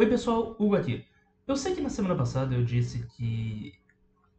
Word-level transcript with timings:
Oi 0.00 0.06
pessoal, 0.06 0.54
Hugo 0.60 0.76
aqui. 0.76 1.04
Eu 1.44 1.56
sei 1.56 1.74
que 1.74 1.80
na 1.80 1.88
semana 1.88 2.14
passada 2.14 2.54
eu 2.54 2.62
disse 2.62 3.04
que 3.16 3.74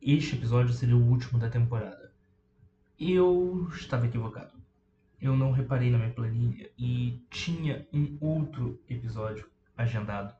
este 0.02 0.38
episódio 0.38 0.74
seria 0.74 0.96
o 0.96 1.06
último 1.06 1.38
da 1.38 1.50
temporada. 1.50 2.14
Eu 2.98 3.68
estava 3.74 4.06
equivocado. 4.06 4.54
Eu 5.22 5.36
não 5.36 5.52
reparei 5.52 5.92
na 5.92 5.98
minha 5.98 6.14
planilha 6.14 6.72
e 6.78 7.22
tinha 7.30 7.86
um 7.92 8.18
outro 8.22 8.82
episódio 8.90 9.50
agendado 9.76 10.34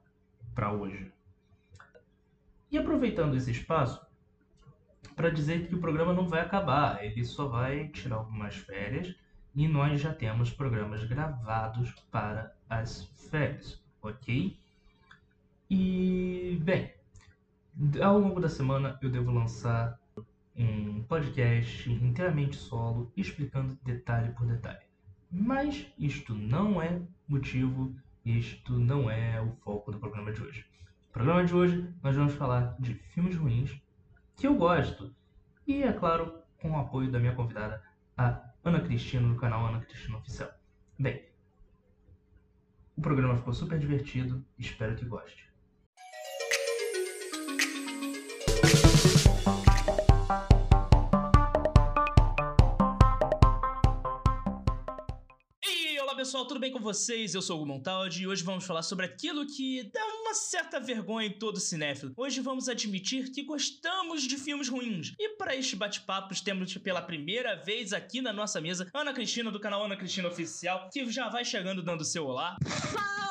para 0.56 0.72
hoje. 0.72 1.12
E 2.72 2.78
aproveitando 2.78 3.36
esse 3.36 3.52
espaço 3.52 4.00
para 5.18 5.30
dizer 5.30 5.68
que 5.68 5.76
o 5.76 5.82
programa 5.82 6.14
não 6.14 6.30
vai 6.30 6.40
acabar, 6.40 7.04
ele 7.04 7.26
só 7.26 7.46
vai 7.46 7.90
tirar 7.90 8.16
algumas 8.16 8.56
férias 8.56 9.14
e 9.54 9.68
nós 9.68 10.00
já 10.00 10.14
temos 10.14 10.50
programas 10.50 11.04
gravados 11.04 11.92
para 12.10 12.56
as 12.70 13.04
férias, 13.30 13.84
ok? 14.02 14.58
E, 15.70 16.60
bem, 16.64 16.92
ao 18.02 18.18
longo 18.18 18.42
da 18.42 18.50
semana 18.50 18.98
eu 19.04 19.10
devo 19.10 19.30
lançar 19.30 20.00
um 20.56 21.04
podcast 21.04 21.92
inteiramente 21.92 22.56
solo 22.56 23.14
explicando 23.16 23.78
detalhe 23.84 24.34
por 24.34 24.48
detalhe. 24.48 24.84
Mas 25.32 25.86
isto 26.00 26.34
não 26.34 26.82
é 26.82 27.00
motivo, 27.28 27.96
isto 28.26 28.80
não 28.80 29.12
é 29.12 29.40
o 29.40 29.52
foco 29.64 29.92
do 29.92 30.00
programa 30.00 30.34
de 30.34 30.42
hoje. 30.42 30.66
No 31.08 31.14
programa 31.14 31.46
de 31.46 31.54
hoje 31.54 31.88
nós 32.02 32.16
vamos 32.16 32.34
falar 32.34 32.76
de 32.80 32.96
filmes 32.96 33.36
ruins 33.36 33.80
que 34.36 34.48
eu 34.48 34.56
gosto 34.56 35.14
e, 35.68 35.84
é 35.84 35.94
claro, 35.94 36.34
com 36.60 36.72
o 36.72 36.80
apoio 36.80 37.12
da 37.12 37.20
minha 37.20 37.36
convidada, 37.36 37.84
a 38.18 38.42
Ana 38.64 38.82
Cristina, 38.82 39.28
do 39.28 39.36
canal 39.36 39.68
Ana 39.68 39.82
Cristina 39.82 40.18
Oficial. 40.18 40.50
Bem, 40.98 41.24
o 42.98 43.02
programa 43.02 43.38
ficou 43.38 43.54
super 43.54 43.78
divertido, 43.78 44.44
espero 44.58 44.96
que 44.96 45.06
goste. 45.06 45.49
Pessoal, 56.20 56.46
tudo 56.46 56.60
bem 56.60 56.70
com 56.70 56.80
vocês? 56.80 57.34
Eu 57.34 57.42
sou 57.42 57.64
o 57.64 57.66
Montaldi 57.66 58.24
e 58.24 58.28
hoje 58.28 58.44
vamos 58.44 58.66
falar 58.66 58.82
sobre 58.82 59.06
aquilo 59.06 59.46
que 59.46 59.84
dá 59.84 60.06
uma 60.22 60.34
certa 60.34 60.78
vergonha 60.78 61.28
em 61.28 61.32
todo 61.32 61.62
cinéfilo. 61.62 62.12
Hoje 62.18 62.42
vamos 62.42 62.68
admitir 62.68 63.32
que 63.32 63.42
gostamos 63.42 64.24
de 64.24 64.36
filmes 64.36 64.68
ruins. 64.68 65.14
E 65.18 65.30
para 65.38 65.56
este 65.56 65.78
bate-papo 65.78 66.36
temos 66.44 66.76
pela 66.76 67.02
primeira 67.02 67.56
vez 67.56 67.94
aqui 67.94 68.22
na 68.22 68.34
nossa 68.34 68.60
mesa 68.60 68.90
Ana 68.94 69.14
Cristina 69.14 69.50
do 69.50 69.62
canal 69.62 69.86
Ana 69.86 69.96
Cristina 69.96 70.28
Oficial, 70.28 70.90
que 70.92 71.10
já 71.10 71.30
vai 71.30 71.46
chegando 71.46 71.82
dando 71.82 72.04
seu 72.04 72.26
olá. 72.26 72.58
Fala 72.68 73.29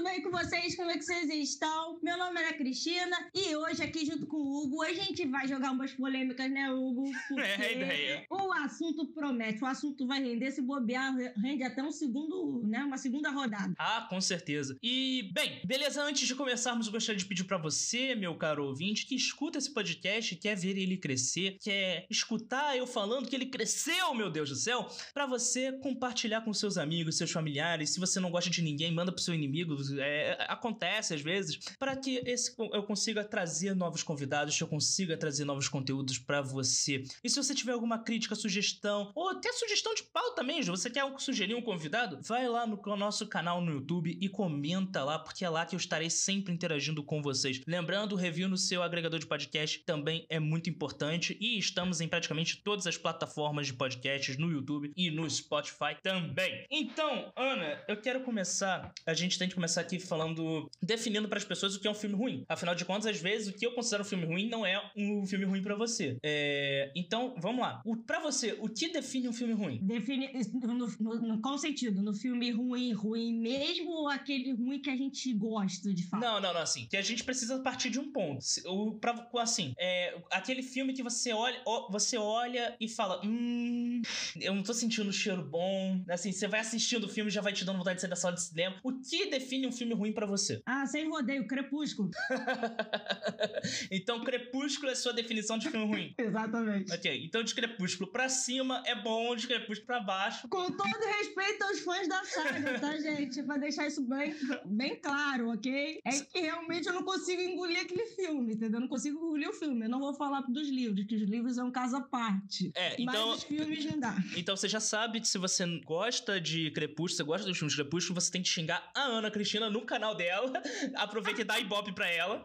tudo 0.00 0.08
bem 0.08 0.22
com 0.22 0.30
vocês? 0.30 0.74
Como 0.76 0.90
é 0.90 0.96
que 0.96 1.04
vocês 1.04 1.28
estão? 1.28 1.98
Meu 2.02 2.16
nome 2.16 2.40
é 2.40 2.54
Cristina 2.54 3.28
e 3.34 3.54
hoje 3.54 3.82
aqui 3.82 4.06
junto 4.06 4.26
com 4.26 4.38
o 4.38 4.62
Hugo 4.62 4.82
a 4.82 4.94
gente 4.94 5.26
vai 5.26 5.46
jogar 5.46 5.72
umas 5.72 5.92
polêmicas, 5.92 6.50
né, 6.50 6.72
Hugo? 6.72 7.04
é 7.38 7.66
a 7.66 7.72
ideia. 7.72 8.26
O 8.30 8.50
assunto 8.50 9.06
promete, 9.12 9.62
o 9.62 9.66
assunto 9.66 10.06
vai 10.06 10.22
render, 10.22 10.52
se 10.52 10.62
bobear, 10.62 11.14
rende 11.36 11.64
até 11.64 11.82
um 11.82 11.92
segundo, 11.92 12.62
né, 12.66 12.82
uma 12.82 12.96
segunda 12.96 13.30
rodada. 13.30 13.74
Ah, 13.78 14.06
com 14.08 14.18
certeza. 14.22 14.74
E, 14.82 15.30
bem, 15.34 15.60
beleza, 15.66 16.02
antes 16.02 16.26
de 16.26 16.34
começarmos, 16.34 16.86
eu 16.86 16.92
gostaria 16.92 17.18
de 17.18 17.26
pedir 17.26 17.44
para 17.44 17.58
você, 17.58 18.14
meu 18.14 18.34
caro 18.36 18.64
ouvinte, 18.68 19.04
que 19.04 19.14
escuta 19.14 19.58
esse 19.58 19.72
podcast, 19.74 20.34
quer 20.36 20.56
ver 20.56 20.78
ele 20.78 20.96
crescer, 20.96 21.58
quer 21.60 22.06
escutar 22.08 22.74
eu 22.74 22.86
falando 22.86 23.28
que 23.28 23.36
ele 23.36 23.46
cresceu, 23.46 24.14
meu 24.14 24.30
Deus 24.30 24.48
do 24.48 24.56
céu, 24.56 24.88
para 25.12 25.26
você 25.26 25.72
compartilhar 25.72 26.40
com 26.40 26.54
seus 26.54 26.78
amigos, 26.78 27.18
seus 27.18 27.30
familiares. 27.30 27.92
Se 27.92 28.00
você 28.00 28.18
não 28.18 28.30
gosta 28.30 28.48
de 28.48 28.62
ninguém, 28.62 28.94
manda 28.94 29.12
pro 29.12 29.20
seu 29.20 29.34
inimigo. 29.34 29.89
É, 29.98 30.46
acontece 30.48 31.14
às 31.14 31.20
vezes, 31.20 31.58
para 31.78 31.96
que 31.96 32.22
esse, 32.26 32.54
eu 32.58 32.82
consiga 32.82 33.24
trazer 33.24 33.74
novos 33.74 34.02
convidados, 34.02 34.56
que 34.56 34.62
eu 34.62 34.68
consiga 34.68 35.16
trazer 35.16 35.44
novos 35.44 35.68
conteúdos 35.68 36.18
para 36.18 36.40
você. 36.40 37.02
E 37.22 37.30
se 37.30 37.36
você 37.36 37.54
tiver 37.54 37.72
alguma 37.72 37.98
crítica, 37.98 38.34
sugestão, 38.34 39.10
ou 39.14 39.30
até 39.30 39.52
sugestão 39.52 39.94
de 39.94 40.02
pauta 40.02 40.42
mesmo, 40.42 40.76
você 40.76 40.90
quer 40.90 41.04
sugerir 41.18 41.54
um 41.54 41.62
convidado, 41.62 42.18
vai 42.22 42.48
lá 42.48 42.66
no 42.66 42.80
nosso 42.96 43.26
canal 43.26 43.60
no 43.60 43.72
YouTube 43.72 44.18
e 44.20 44.28
comenta 44.28 45.02
lá, 45.04 45.18
porque 45.18 45.44
é 45.44 45.48
lá 45.48 45.64
que 45.64 45.74
eu 45.74 45.78
estarei 45.78 46.10
sempre 46.10 46.52
interagindo 46.52 47.02
com 47.02 47.22
vocês. 47.22 47.60
Lembrando, 47.66 48.12
o 48.12 48.16
review 48.16 48.48
no 48.48 48.56
seu 48.56 48.82
agregador 48.82 49.18
de 49.18 49.26
podcast 49.26 49.78
também 49.80 50.26
é 50.28 50.38
muito 50.38 50.68
importante 50.68 51.36
e 51.40 51.58
estamos 51.58 52.00
em 52.00 52.08
praticamente 52.08 52.62
todas 52.62 52.86
as 52.86 52.96
plataformas 52.96 53.66
de 53.66 53.74
podcasts 53.74 54.36
no 54.36 54.50
YouTube 54.50 54.92
e 54.96 55.10
no 55.10 55.28
Spotify 55.28 55.96
também. 56.02 56.66
Então, 56.70 57.32
Ana, 57.36 57.82
eu 57.88 57.96
quero 57.96 58.20
começar, 58.20 58.92
a 59.06 59.14
gente 59.14 59.38
tem 59.38 59.48
que 59.48 59.54
começar 59.54 59.79
aqui 59.80 59.98
falando, 59.98 60.70
definindo 60.82 61.28
para 61.28 61.38
as 61.38 61.44
pessoas 61.44 61.74
o 61.74 61.80
que 61.80 61.88
é 61.88 61.90
um 61.90 61.94
filme 61.94 62.16
ruim. 62.16 62.44
Afinal 62.48 62.74
de 62.74 62.84
contas, 62.84 63.06
às 63.06 63.20
vezes 63.20 63.48
o 63.48 63.52
que 63.52 63.66
eu 63.66 63.72
considero 63.72 64.02
um 64.02 64.06
filme 64.06 64.26
ruim 64.26 64.48
não 64.48 64.64
é 64.64 64.80
um 64.96 65.26
filme 65.26 65.44
ruim 65.44 65.62
para 65.62 65.74
você. 65.74 66.18
É... 66.22 66.90
Então, 66.94 67.34
vamos 67.38 67.60
lá. 67.60 67.82
Para 68.06 68.20
você, 68.20 68.56
o 68.60 68.68
que 68.68 68.88
define 68.88 69.28
um 69.28 69.32
filme 69.32 69.52
ruim? 69.52 69.78
Define 69.82 70.30
no, 70.52 70.74
no, 70.74 71.14
no, 71.20 71.40
qual 71.40 71.58
sentido? 71.58 72.02
No 72.02 72.14
filme 72.14 72.50
ruim, 72.50 72.92
ruim 72.92 73.34
mesmo 73.34 73.90
ou 73.90 74.08
aquele 74.08 74.52
ruim 74.52 74.80
que 74.80 74.90
a 74.90 74.96
gente 74.96 75.32
gosta 75.32 75.92
de 75.92 76.04
falar? 76.04 76.22
Não, 76.22 76.40
não, 76.40 76.54
não, 76.54 76.60
assim. 76.60 76.86
Que 76.86 76.96
a 76.96 77.02
gente 77.02 77.24
precisa 77.24 77.58
partir 77.60 77.90
de 77.90 77.98
um 77.98 78.10
ponto. 78.12 78.44
O, 78.66 78.94
pra, 78.94 79.28
assim, 79.38 79.74
é, 79.78 80.16
aquele 80.30 80.62
filme 80.62 80.92
que 80.92 81.02
você 81.02 81.32
olha, 81.32 81.60
você 81.90 82.16
olha 82.16 82.76
e 82.80 82.88
fala: 82.88 83.20
Hum, 83.24 84.02
eu 84.40 84.54
não 84.54 84.62
tô 84.62 84.72
sentindo 84.72 85.08
um 85.08 85.12
cheiro 85.12 85.42
bom. 85.42 86.02
Assim, 86.08 86.32
você 86.32 86.46
vai 86.46 86.60
assistindo 86.60 87.04
o 87.04 87.08
filme 87.08 87.30
e 87.30 87.34
já 87.34 87.40
vai 87.40 87.52
te 87.52 87.64
dando 87.64 87.78
vontade 87.78 87.96
de 87.96 88.00
sair 88.02 88.10
da 88.10 88.16
sala 88.16 88.34
de 88.34 88.42
cinema. 88.42 88.76
O 88.82 88.92
que 88.92 89.26
define 89.26 89.66
um 89.70 89.72
filme 89.72 89.94
ruim 89.94 90.12
para 90.12 90.26
você? 90.26 90.60
Ah, 90.70 90.86
sem 90.86 91.08
rodeio, 91.08 91.46
Crepúsculo. 91.46 92.10
então, 93.90 94.22
Crepúsculo 94.22 94.90
é 94.90 94.94
sua 94.94 95.12
definição 95.12 95.58
de 95.58 95.68
filme 95.68 95.86
ruim. 95.86 96.14
Exatamente. 96.18 96.92
Ok, 96.92 97.24
então 97.24 97.42
de 97.42 97.54
Crepúsculo 97.54 98.10
pra 98.10 98.28
cima 98.28 98.82
é 98.86 98.94
bom, 98.94 99.34
de 99.34 99.46
Crepúsculo 99.46 99.86
pra 99.86 100.00
baixo. 100.00 100.48
Com 100.48 100.70
todo 100.70 101.06
respeito 101.18 101.62
aos 101.64 101.80
fãs 101.80 102.08
da 102.08 102.22
saga, 102.24 102.78
tá, 102.78 102.98
gente? 102.98 103.42
Pra 103.42 103.56
deixar 103.56 103.86
isso 103.88 104.02
bem, 104.02 104.34
bem 104.64 104.96
claro, 104.96 105.50
ok? 105.50 106.00
É 106.04 106.10
que 106.20 106.40
realmente 106.40 106.86
eu 106.86 106.94
não 106.94 107.02
consigo 107.02 107.42
engolir 107.42 107.80
aquele 107.80 108.06
filme, 108.06 108.54
entendeu? 108.54 108.76
Eu 108.76 108.82
não 108.82 108.88
consigo 108.88 109.18
engolir 109.18 109.48
o 109.48 109.52
filme. 109.52 109.84
Eu 109.84 109.90
não 109.90 110.00
vou 110.00 110.14
falar 110.14 110.42
dos 110.42 110.68
livros, 110.68 111.04
que 111.04 111.16
os 111.16 111.22
livros 111.22 111.58
é 111.58 111.64
um 111.64 111.70
caso 111.70 111.96
à 111.96 112.00
parte. 112.00 112.70
É, 112.74 112.94
então. 113.00 113.28
Mas 113.28 113.38
os 113.38 113.44
filmes 113.44 113.84
não 113.84 113.98
dá. 113.98 114.16
Então 114.36 114.56
você 114.56 114.68
já 114.68 114.80
sabe 114.80 115.20
que 115.20 115.28
se 115.28 115.36
você 115.36 115.66
gosta 115.84 116.40
de 116.40 116.70
Crepúsculo, 116.70 117.16
você 117.16 117.24
gosta 117.24 117.46
dos 117.46 117.58
filmes 117.58 117.74
de 117.74 117.82
Crepúsculo, 117.82 118.20
você 118.20 118.30
tem 118.30 118.42
que 118.42 118.48
xingar 118.48 118.90
a 118.94 119.02
Ana 119.02 119.30
Cristina 119.30 119.49
no 119.58 119.82
canal 119.82 120.14
dela. 120.14 120.52
Aproveita 120.94 121.40
e 121.40 121.44
dá 121.44 121.58
ibope 121.58 121.92
pra 121.92 122.08
ela. 122.08 122.44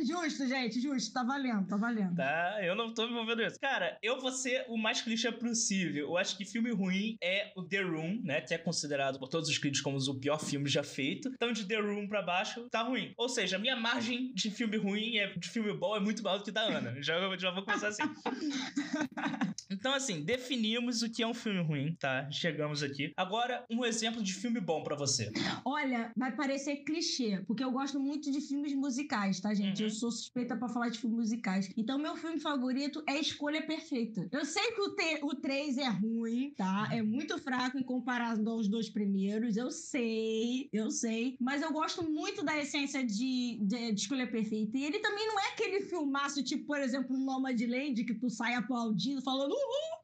justo, 0.00 0.46
gente, 0.46 0.80
justo. 0.80 1.12
Tá 1.12 1.22
valendo, 1.22 1.66
tá 1.66 1.76
valendo. 1.76 2.16
Tá, 2.16 2.58
eu 2.62 2.74
não 2.74 2.92
tô 2.92 3.06
me 3.06 3.12
envolvendo 3.12 3.42
nisso. 3.42 3.58
Cara, 3.60 3.98
eu 4.02 4.20
vou 4.20 4.30
ser 4.30 4.64
o 4.68 4.76
mais 4.76 5.00
clichê 5.00 5.32
possível. 5.32 6.08
Eu 6.08 6.16
acho 6.16 6.36
que 6.36 6.44
filme 6.44 6.70
ruim 6.72 7.16
é 7.22 7.52
o 7.56 7.62
The 7.62 7.82
Room, 7.82 8.20
né? 8.22 8.40
Que 8.40 8.54
é 8.54 8.58
considerado 8.58 9.18
por 9.18 9.28
todos 9.28 9.48
os 9.48 9.58
críticos 9.58 9.80
como 9.80 9.98
o 9.98 10.20
pior 10.20 10.38
filme 10.38 10.68
já 10.68 10.82
feito. 10.82 11.30
Então, 11.34 11.52
de 11.52 11.64
The 11.64 11.80
Room 11.80 12.08
pra 12.08 12.22
baixo, 12.22 12.68
tá 12.70 12.82
ruim. 12.82 13.14
Ou 13.16 13.28
seja, 13.28 13.56
a 13.56 13.58
minha 13.58 13.76
margem 13.76 14.32
de 14.34 14.50
filme 14.50 14.76
ruim, 14.76 15.16
é, 15.16 15.28
de 15.28 15.48
filme 15.48 15.72
bom, 15.72 15.96
é 15.96 16.00
muito 16.00 16.22
maior 16.22 16.38
do 16.38 16.44
que 16.44 16.50
da 16.50 16.62
Ana. 16.62 17.00
Já, 17.02 17.14
já 17.36 17.50
vou 17.50 17.64
começar 17.64 17.88
assim. 17.88 18.02
Então, 19.68 19.92
assim, 19.92 20.22
definimos 20.22 21.02
o 21.02 21.10
que 21.10 21.22
é 21.22 21.26
um 21.26 21.34
filme 21.34 21.60
ruim, 21.60 21.92
tá? 21.94 22.30
Chegamos 22.30 22.82
aqui. 22.82 23.12
Agora, 23.16 23.64
um 23.68 23.84
exemplo 23.84 24.22
de 24.22 24.32
filme 24.32 24.60
bom 24.60 24.82
para 24.82 24.94
você. 24.94 25.30
Olha, 25.64 26.12
vai 26.16 26.34
parecer 26.34 26.76
clichê, 26.76 27.42
porque 27.46 27.62
eu 27.62 27.70
gosto 27.70 27.98
muito 28.00 28.30
de 28.30 28.40
filmes 28.40 28.74
musicais, 28.74 29.40
tá, 29.40 29.52
gente? 29.54 29.82
Uhum. 29.82 29.88
Eu 29.88 29.90
sou 29.90 30.10
suspeita 30.10 30.56
para 30.56 30.68
falar 30.68 30.88
de 30.88 30.98
filmes 30.98 31.18
musicais. 31.18 31.70
Então, 31.76 31.98
meu 31.98 32.16
filme 32.16 32.38
favorito 32.38 33.02
é 33.06 33.18
Escolha 33.18 33.62
Perfeita. 33.66 34.28
Eu 34.30 34.44
sei 34.44 34.72
que 34.72 34.80
o, 34.80 34.94
te, 34.94 35.20
o 35.22 35.34
3 35.34 35.78
é 35.78 35.88
ruim, 35.88 36.52
tá? 36.56 36.88
É 36.92 37.02
muito 37.02 37.38
fraco 37.38 37.78
em 37.78 37.82
comparado 37.82 38.48
aos 38.48 38.68
dois 38.68 38.88
primeiros. 38.88 39.56
Eu 39.56 39.70
sei, 39.70 40.68
eu 40.72 40.90
sei. 40.90 41.36
Mas 41.40 41.62
eu 41.62 41.72
gosto 41.72 42.02
muito 42.02 42.44
da 42.44 42.56
essência 42.58 43.04
de, 43.04 43.58
de, 43.62 43.92
de 43.92 44.00
Escolha 44.00 44.26
Perfeita. 44.26 44.76
E 44.76 44.84
ele 44.84 44.98
também 44.98 45.26
não 45.26 45.38
é 45.40 45.48
aquele 45.48 45.82
filmaço, 45.82 46.42
tipo, 46.42 46.66
por 46.66 46.78
exemplo, 46.78 47.16
Nomadland, 47.16 48.04
que 48.04 48.14
tu 48.14 48.28
sai 48.30 48.54
aplaudindo, 48.54 49.22
falando, 49.22 49.52
uhul, 49.52 50.02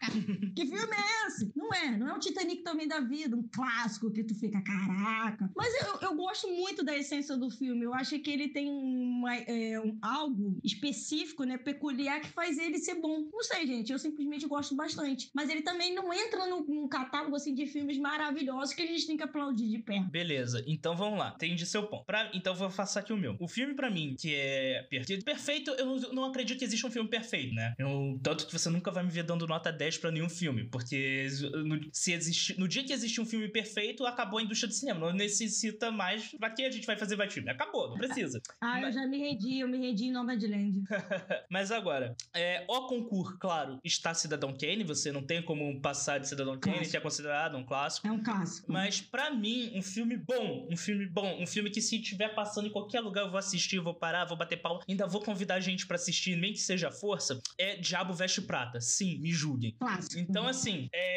caraca! 0.00 0.52
que 0.54 0.66
filme 0.66 0.94
é 0.94 1.26
esse? 1.26 1.52
Não 1.54 1.72
é, 1.72 1.96
não 1.96 2.08
é 2.08 2.14
o 2.14 2.18
Titanic 2.18 2.62
também 2.62 2.88
da 2.88 3.00
vida, 3.00 3.36
um 3.36 3.48
clássico 3.48 4.10
que 4.10 4.24
tu 4.24 4.34
fica, 4.34 4.60
caraca. 4.62 5.50
Mas 5.56 5.72
eu, 5.82 6.08
eu 6.08 6.16
gosto 6.16 6.48
muito 6.48 6.84
da 6.84 6.96
essência 6.96 7.36
do 7.36 7.50
filme. 7.50 7.84
Eu 7.84 7.94
acho 7.94 8.18
que 8.18 8.30
ele 8.30 8.48
tem 8.48 8.68
uma, 8.68 9.34
é, 9.34 9.80
um, 9.80 9.98
algo 10.00 10.58
específico, 10.64 11.44
né, 11.44 11.58
peculiar, 11.58 12.20
que 12.20 12.28
faz 12.28 12.58
ele 12.58 12.78
ser 12.78 12.96
bom. 12.96 13.28
Não 13.32 13.42
sei, 13.42 13.66
gente, 13.66 13.92
eu 13.92 13.98
simplesmente 13.98 14.46
gosto 14.46 14.74
bastante. 14.74 15.30
Mas 15.34 15.50
ele 15.50 15.62
também 15.62 15.94
não 15.94 16.12
entra 16.12 16.46
num, 16.46 16.86
catálogo, 16.88 17.34
assim, 17.34 17.54
de 17.54 17.66
filmes 17.66 17.98
maravilhosos 17.98 18.74
que 18.74 18.82
a 18.82 18.86
gente 18.86 19.06
tem 19.06 19.16
que 19.16 19.22
aplaudir 19.22 19.68
de 19.68 19.78
pé. 19.78 20.00
Beleza, 20.10 20.62
então 20.66 20.96
vamos 20.96 21.18
lá. 21.18 21.32
Entendi 21.34 21.66
seu 21.66 21.86
ponto. 21.86 22.04
Pra, 22.04 22.30
então 22.32 22.54
vou 22.54 22.70
passar 22.70 23.00
aqui 23.00 23.12
o 23.12 23.16
meu. 23.16 23.36
O 23.40 23.48
filme, 23.48 23.74
para 23.74 23.90
mim, 23.90 24.14
que 24.18 24.34
é 24.34 24.86
perfeito, 24.88 25.24
perfeito, 25.24 25.70
eu 25.72 26.12
não 26.12 26.24
acredito 26.24 26.58
que 26.58 26.64
exista 26.64 26.86
um 26.86 26.90
filme 26.90 27.08
perfeito, 27.08 27.54
né? 27.54 27.74
Eu, 27.78 28.18
tanto 28.22 28.46
que 28.46 28.52
você 28.52 28.68
nunca 28.68 28.90
vai 28.90 29.02
me 29.02 29.10
ver 29.10 29.24
dando 29.24 29.46
nota 29.46 29.72
10 29.72 29.85
para 29.94 30.10
nenhum 30.10 30.28
filme, 30.28 30.64
porque 30.64 31.28
no, 31.64 31.78
se 31.92 32.12
existe, 32.12 32.58
no 32.58 32.66
dia 32.66 32.82
que 32.82 32.92
existe 32.92 33.20
um 33.20 33.26
filme 33.26 33.48
perfeito, 33.48 34.04
acabou 34.04 34.38
a 34.38 34.42
indústria 34.42 34.68
do 34.68 34.74
cinema. 34.74 35.00
Não 35.00 35.12
necessita 35.12 35.90
mais. 35.90 36.30
Pra 36.38 36.50
que 36.50 36.64
a 36.64 36.70
gente 36.70 36.86
vai 36.86 36.96
fazer 36.96 37.16
mais 37.16 37.32
filme? 37.32 37.50
Acabou, 37.50 37.90
não 37.90 37.96
precisa. 37.96 38.40
ah, 38.60 38.80
Mas... 38.80 38.96
eu 38.96 39.02
já 39.02 39.06
me 39.06 39.18
rendi, 39.18 39.60
eu 39.60 39.68
me 39.68 39.78
rendi 39.78 40.06
em 40.06 40.12
Nomadland. 40.12 40.82
Mas 41.50 41.70
agora, 41.70 42.16
é, 42.34 42.64
o 42.68 42.86
concurso, 42.86 43.38
claro, 43.38 43.78
está 43.84 44.14
Cidadão 44.14 44.56
Kane, 44.56 44.82
você 44.82 45.12
não 45.12 45.22
tem 45.22 45.42
como 45.42 45.80
passar 45.80 46.18
de 46.18 46.28
Cidadão 46.28 46.58
Kane, 46.58 46.88
que 46.88 46.96
é 46.96 47.00
considerado 47.00 47.56
um 47.56 47.64
clássico. 47.64 48.06
É 48.06 48.10
um 48.10 48.22
clássico. 48.22 48.72
Mas 48.72 49.00
para 49.00 49.30
mim, 49.30 49.72
um 49.74 49.82
filme 49.82 50.16
bom, 50.16 50.66
um 50.70 50.76
filme 50.76 51.06
bom, 51.06 51.40
um 51.40 51.46
filme 51.46 51.70
que 51.70 51.80
se 51.80 51.96
estiver 51.96 52.34
passando 52.34 52.66
em 52.66 52.72
qualquer 52.72 53.00
lugar 53.00 53.24
eu 53.24 53.30
vou 53.30 53.38
assistir, 53.38 53.78
vou 53.78 53.94
parar, 53.94 54.24
vou 54.24 54.36
bater 54.36 54.56
pau, 54.56 54.80
ainda 54.88 55.06
vou 55.06 55.22
convidar 55.22 55.56
a 55.56 55.60
gente 55.60 55.86
para 55.86 55.96
assistir, 55.96 56.36
nem 56.36 56.52
que 56.52 56.60
seja 56.60 56.90
força, 56.90 57.40
é 57.58 57.76
Diabo 57.76 58.14
Veste 58.14 58.42
Prata. 58.42 58.80
Sim, 58.80 59.18
me 59.18 59.32
julguem. 59.32 59.75
Clássico. 59.78 60.18
Então, 60.18 60.46
assim, 60.46 60.88
é. 60.92 61.15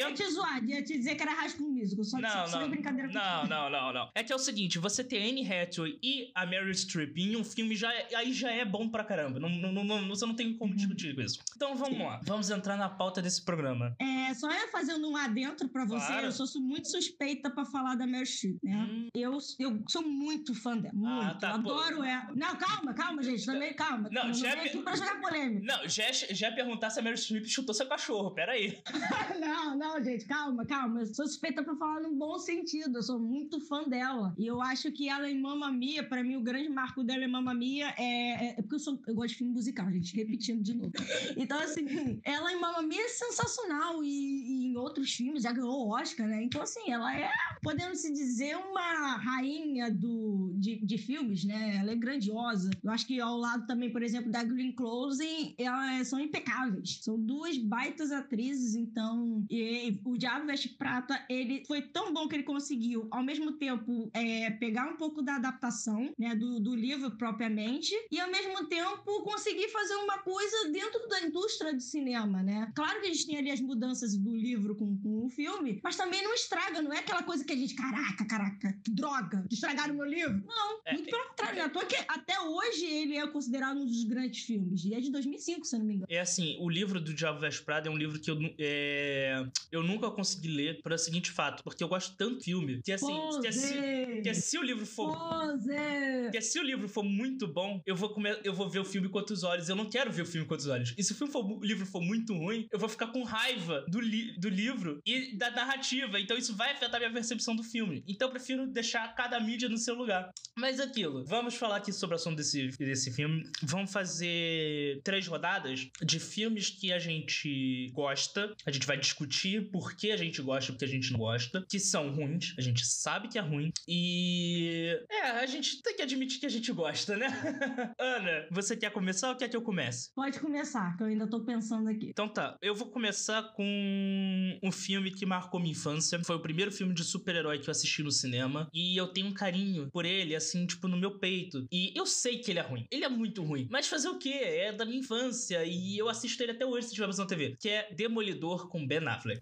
Eu 0.00 0.08
ia 0.08 0.14
te 0.14 0.30
zoar, 0.30 0.64
ia 0.64 0.82
te 0.82 0.96
dizer 0.96 1.14
que 1.14 1.22
era 1.22 1.32
Rasco 1.32 1.62
Musical, 1.62 2.04
só, 2.04 2.18
não, 2.18 2.46
só 2.46 2.60
não, 2.60 2.70
brincadeira 2.70 3.12
Não, 3.12 3.46
não, 3.46 3.70
não, 3.70 3.92
não. 3.92 4.10
É 4.14 4.22
que 4.22 4.32
é 4.32 4.36
o 4.36 4.38
seguinte, 4.38 4.78
você 4.78 5.04
ter 5.04 5.18
Anne 5.18 5.46
Hathaway 5.46 5.98
e 6.02 6.30
a 6.34 6.46
Meryl 6.46 6.72
Streep 6.74 7.16
em 7.16 7.36
um 7.36 7.44
filme 7.44 7.76
já 7.76 7.92
é, 7.92 8.14
aí 8.14 8.32
já 8.32 8.50
é 8.50 8.64
bom 8.64 8.88
pra 8.88 9.04
caramba. 9.04 9.38
Não, 9.38 9.48
não, 9.48 9.84
não, 9.84 10.08
você 10.08 10.24
não 10.26 10.34
tem 10.34 10.56
como 10.56 10.70
uhum. 10.70 10.76
discutir 10.76 11.14
com 11.14 11.20
isso. 11.20 11.40
Então 11.54 11.74
vamos 11.76 11.98
lá. 11.98 12.20
Vamos 12.24 12.50
entrar 12.50 12.76
na 12.76 12.88
pauta 12.88 13.20
desse 13.20 13.44
programa. 13.44 13.94
É, 13.98 14.32
só 14.34 14.50
eu 14.50 14.68
fazendo 14.68 15.08
um 15.08 15.16
adentro 15.16 15.68
pra 15.68 15.84
você, 15.84 16.06
claro. 16.06 16.26
eu 16.26 16.32
sou 16.32 16.46
muito 16.60 16.90
suspeita 16.90 17.50
pra 17.50 17.64
falar 17.64 17.94
da 17.94 18.06
Meryl 18.06 18.26
Streep, 18.26 18.58
né? 18.62 18.76
Hum. 18.76 19.08
Eu, 19.14 19.38
eu 19.58 19.82
sou 19.88 20.02
muito 20.02 20.54
fã 20.54 20.76
dela. 20.76 20.94
Ah, 20.94 20.98
muito. 20.98 21.30
Ah, 21.30 21.34
tá, 21.34 21.54
adoro 21.54 21.96
pô. 21.96 22.04
ela. 22.04 22.30
Não, 22.34 22.56
calma, 22.56 22.94
calma, 22.94 23.22
gente. 23.22 23.44
Também, 23.44 23.74
calma. 23.74 24.08
Não, 24.10 24.28
não 24.28 24.34
já 24.34 24.50
é 24.50 24.66
aqui 24.66 24.78
pra 24.78 24.96
jogar 24.96 25.20
polêmica. 25.20 25.64
Não, 25.64 25.88
já, 25.88 26.12
já 26.12 26.48
é 26.48 26.50
perguntar 26.50 26.90
se 26.90 27.00
a 27.00 27.02
Meryl 27.02 27.18
Streep 27.18 27.46
chutou 27.46 27.74
seu 27.74 27.86
cachorro. 27.86 28.30
Pera 28.32 28.52
aí. 28.52 28.78
não, 29.40 29.76
não, 29.76 29.89
gente, 30.02 30.24
calma, 30.26 30.64
calma. 30.64 31.00
Eu 31.00 31.06
sou 31.06 31.26
suspeita 31.26 31.62
pra 31.62 31.74
falar 31.76 32.00
num 32.00 32.16
bom 32.16 32.38
sentido. 32.38 32.98
Eu 32.98 33.02
sou 33.02 33.18
muito 33.18 33.60
fã 33.60 33.84
dela. 33.88 34.34
E 34.38 34.46
eu 34.46 34.60
acho 34.60 34.92
que 34.92 35.08
ela 35.08 35.28
em 35.28 35.40
Mamma 35.40 35.72
Mia, 35.72 36.04
pra 36.04 36.22
mim, 36.22 36.36
o 36.36 36.42
grande 36.42 36.68
marco 36.68 37.02
dela 37.02 37.24
em 37.24 37.30
Mamma 37.30 37.54
Mia 37.54 37.94
é. 37.98 38.10
É, 38.30 38.48
é 38.58 38.62
porque 38.62 38.76
eu, 38.76 38.78
sou, 38.78 39.00
eu 39.06 39.14
gosto 39.14 39.30
de 39.30 39.36
filme 39.36 39.52
musical, 39.52 39.90
gente, 39.90 40.14
repetindo 40.14 40.62
de 40.62 40.74
novo. 40.74 40.92
Então, 41.36 41.58
assim, 41.58 42.20
ela 42.24 42.52
em 42.52 42.60
Mamma 42.60 42.82
Mia 42.82 43.02
é 43.02 43.08
sensacional. 43.08 44.04
E, 44.04 44.08
e 44.08 44.66
em 44.66 44.76
outros 44.76 45.12
filmes 45.12 45.42
já 45.42 45.52
ganhou 45.52 45.86
o 45.86 45.94
Oscar, 45.94 46.26
né? 46.28 46.42
Então, 46.42 46.62
assim, 46.62 46.90
ela 46.90 47.16
é, 47.16 47.30
podendo 47.62 47.94
se 47.96 48.12
dizer, 48.12 48.56
uma 48.56 49.16
rainha 49.16 49.90
do, 49.90 50.52
de, 50.58 50.84
de 50.84 50.98
filmes, 50.98 51.44
né? 51.44 51.76
Ela 51.76 51.92
é 51.92 51.96
grandiosa. 51.96 52.70
Eu 52.82 52.90
acho 52.90 53.06
que 53.06 53.20
ao 53.20 53.36
lado 53.36 53.66
também, 53.66 53.90
por 53.90 54.02
exemplo, 54.02 54.30
da 54.30 54.42
Green 54.42 54.72
Close, 54.72 55.54
elas 55.58 56.08
são 56.08 56.20
impecáveis. 56.20 57.00
São 57.02 57.18
duas 57.18 57.56
baitas 57.56 58.10
atrizes, 58.10 58.74
então. 58.74 59.44
E, 59.48 59.79
o 60.04 60.16
Diabo 60.16 60.46
Veste 60.46 60.68
Prata, 60.68 61.24
ele 61.28 61.64
foi 61.66 61.82
tão 61.82 62.12
bom 62.12 62.28
que 62.28 62.36
ele 62.36 62.42
conseguiu, 62.42 63.08
ao 63.10 63.22
mesmo 63.22 63.52
tempo, 63.52 64.10
é, 64.14 64.50
pegar 64.50 64.86
um 64.86 64.96
pouco 64.96 65.22
da 65.22 65.36
adaptação, 65.36 66.12
né? 66.18 66.34
Do, 66.34 66.60
do 66.60 66.74
livro 66.74 67.10
propriamente, 67.16 67.94
e 68.10 68.20
ao 68.20 68.30
mesmo 68.30 68.66
tempo 68.66 69.22
conseguir 69.22 69.68
fazer 69.68 69.94
uma 69.96 70.18
coisa 70.18 70.70
dentro 70.70 71.08
da 71.08 71.22
indústria 71.22 71.74
de 71.74 71.82
cinema, 71.82 72.42
né? 72.42 72.70
Claro 72.74 73.00
que 73.00 73.06
a 73.06 73.12
gente 73.12 73.26
tem 73.26 73.38
ali 73.38 73.50
as 73.50 73.60
mudanças 73.60 74.16
do 74.16 74.34
livro 74.34 74.74
com, 74.76 74.96
com 74.98 75.26
o 75.26 75.28
filme, 75.28 75.80
mas 75.82 75.96
também 75.96 76.22
não 76.22 76.34
estraga, 76.34 76.82
não 76.82 76.92
é 76.92 76.98
aquela 76.98 77.22
coisa 77.22 77.44
que 77.44 77.52
a 77.52 77.56
gente, 77.56 77.74
caraca, 77.74 78.24
caraca, 78.26 78.72
que 78.84 78.90
droga, 78.90 79.44
estragaram 79.50 79.94
meu 79.94 80.06
livro. 80.06 80.42
Não, 80.46 80.80
é, 80.84 80.94
muito 80.94 81.10
pelo 81.10 81.28
contrário, 81.28 81.60
é, 81.60 81.62
é, 81.62 82.00
é, 82.00 82.04
até 82.08 82.40
hoje 82.40 82.84
ele 82.84 83.16
é 83.16 83.26
considerado 83.26 83.78
um 83.78 83.86
dos 83.86 84.04
grandes 84.04 84.44
filmes, 84.44 84.84
e 84.84 84.94
é 84.94 85.00
de 85.00 85.10
2005, 85.10 85.64
se 85.64 85.76
eu 85.76 85.80
não 85.80 85.86
me 85.86 85.94
engano. 85.94 86.06
É 86.08 86.20
assim, 86.20 86.56
o 86.60 86.68
livro 86.68 87.00
do 87.00 87.14
Diabo 87.14 87.40
Veste 87.40 87.62
Prada 87.62 87.88
é 87.88 87.90
um 87.90 87.96
livro 87.96 88.20
que 88.20 88.30
eu, 88.30 88.38
é, 88.58 89.46
eu 89.72 89.82
nunca 89.82 90.10
consegui 90.10 90.48
ler 90.48 90.80
por 90.82 90.92
o 90.92 90.98
seguinte 90.98 91.30
fato, 91.30 91.62
porque 91.62 91.82
eu 91.82 91.88
gosto 91.88 92.16
tanto 92.16 92.36
do 92.36 92.42
filme, 92.42 92.80
que 92.82 92.92
assim, 92.92 93.16
que, 93.42 93.52
se, 93.52 94.22
que 94.22 94.34
se 94.34 94.58
o 94.58 94.62
livro 94.62 94.86
for... 94.86 95.16
Pose. 95.16 96.30
Que 96.32 96.40
se 96.40 96.58
o 96.58 96.62
livro 96.62 96.88
for 96.88 97.04
muito 97.04 97.46
bom, 97.46 97.80
eu 97.86 97.94
vou, 97.94 98.10
comer, 98.10 98.40
eu 98.44 98.52
vou 98.52 98.68
ver 98.68 98.80
o 98.80 98.84
filme 98.84 99.08
com 99.08 99.18
outros 99.18 99.42
olhos, 99.42 99.68
eu 99.68 99.76
não 99.76 99.88
quero 99.88 100.10
ver 100.10 100.22
o 100.22 100.26
filme 100.26 100.46
com 100.46 100.54
outros 100.54 100.68
olhos. 100.68 100.94
E 100.96 101.02
se 101.02 101.12
o, 101.12 101.14
filme 101.14 101.32
for, 101.32 101.44
o 101.44 101.60
livro 101.64 101.86
for 101.86 102.00
muito 102.00 102.34
ruim, 102.34 102.66
eu 102.70 102.78
vou 102.78 102.88
ficar 102.88 103.08
com 103.08 103.22
raiva 103.22 103.84
do, 103.88 104.00
li, 104.00 104.38
do 104.38 104.48
livro 104.48 105.00
e 105.06 105.36
da 105.36 105.50
narrativa, 105.50 106.20
então 106.20 106.36
isso 106.36 106.54
vai 106.56 106.72
afetar 106.72 107.00
minha 107.00 107.12
percepção 107.12 107.54
do 107.54 107.62
filme. 107.62 108.02
Então 108.06 108.28
eu 108.28 108.32
prefiro 108.32 108.66
deixar 108.66 109.14
cada 109.14 109.38
mídia 109.40 109.68
no 109.68 109.78
seu 109.78 109.94
lugar. 109.94 110.30
Mas 110.56 110.80
aquilo, 110.80 111.24
vamos 111.24 111.54
falar 111.54 111.76
aqui 111.76 111.92
sobre 111.92 112.14
o 112.14 112.16
assunto 112.16 112.36
desse, 112.36 112.68
desse 112.78 113.10
filme. 113.10 113.44
Vamos 113.62 113.92
fazer 113.92 115.00
três 115.02 115.26
rodadas 115.26 115.88
de 116.02 116.20
filmes 116.20 116.70
que 116.70 116.92
a 116.92 116.98
gente 116.98 117.90
gosta. 117.94 118.54
A 118.66 118.70
gente 118.70 118.86
vai 118.86 118.98
discutir 118.98 119.59
por 119.60 119.94
que 119.94 120.12
a 120.12 120.16
gente 120.16 120.40
gosta 120.42 120.70
e 120.70 120.74
por 120.74 120.78
que 120.78 120.84
a 120.84 120.88
gente 120.88 121.12
não 121.12 121.18
gosta. 121.18 121.64
Que 121.68 121.78
são 121.78 122.12
ruins. 122.12 122.54
A 122.58 122.60
gente 122.60 122.86
sabe 122.86 123.28
que 123.28 123.38
é 123.38 123.42
ruim. 123.42 123.72
E. 123.88 124.98
É, 125.10 125.22
a 125.22 125.46
gente 125.46 125.82
tem 125.82 125.96
que 125.96 126.02
admitir 126.02 126.40
que 126.40 126.46
a 126.46 126.50
gente 126.50 126.72
gosta, 126.72 127.16
né? 127.16 127.26
Ana, 127.98 128.46
você 128.50 128.76
quer 128.76 128.90
começar 128.90 129.30
ou 129.30 129.36
quer 129.36 129.48
que 129.48 129.56
eu 129.56 129.62
comece? 129.62 130.10
Pode 130.14 130.38
começar, 130.38 130.96
que 130.96 131.02
eu 131.02 131.06
ainda 131.06 131.28
tô 131.28 131.44
pensando 131.44 131.88
aqui. 131.88 132.10
Então 132.10 132.28
tá, 132.28 132.56
eu 132.62 132.74
vou 132.74 132.90
começar 132.90 133.42
com 133.54 134.58
um 134.62 134.72
filme 134.72 135.10
que 135.10 135.26
marcou 135.26 135.60
minha 135.60 135.72
infância. 135.72 136.22
Foi 136.24 136.36
o 136.36 136.42
primeiro 136.42 136.70
filme 136.70 136.94
de 136.94 137.04
super-herói 137.04 137.58
que 137.58 137.68
eu 137.68 137.72
assisti 137.72 138.02
no 138.02 138.10
cinema. 138.10 138.68
E 138.72 138.96
eu 138.96 139.08
tenho 139.08 139.28
um 139.28 139.34
carinho 139.34 139.90
por 139.90 140.04
ele, 140.04 140.36
assim 140.36 140.50
assim, 140.50 140.66
tipo, 140.66 140.88
no 140.88 140.96
meu 140.96 141.18
peito. 141.18 141.66
E 141.70 141.92
eu 141.96 142.04
sei 142.04 142.38
que 142.38 142.50
ele 142.50 142.58
é 142.58 142.62
ruim. 142.62 142.86
Ele 142.90 143.04
é 143.04 143.08
muito 143.08 143.42
ruim. 143.42 143.68
Mas 143.70 143.88
fazer 143.88 144.08
o 144.08 144.18
quê? 144.18 144.30
É 144.30 144.72
da 144.72 144.84
minha 144.84 144.98
infância. 144.98 145.64
E 145.64 145.96
eu 145.96 146.08
assisto 146.08 146.42
ele 146.42 146.52
até 146.52 146.66
hoje 146.66 146.88
se 146.88 146.94
tiver 146.94 147.08
na 147.16 147.26
TV. 147.26 147.56
Que 147.58 147.68
é 147.68 147.94
Demolidor 147.94 148.68
com 148.68 148.86
Ben 148.86 149.06
Affleck. 149.06 149.40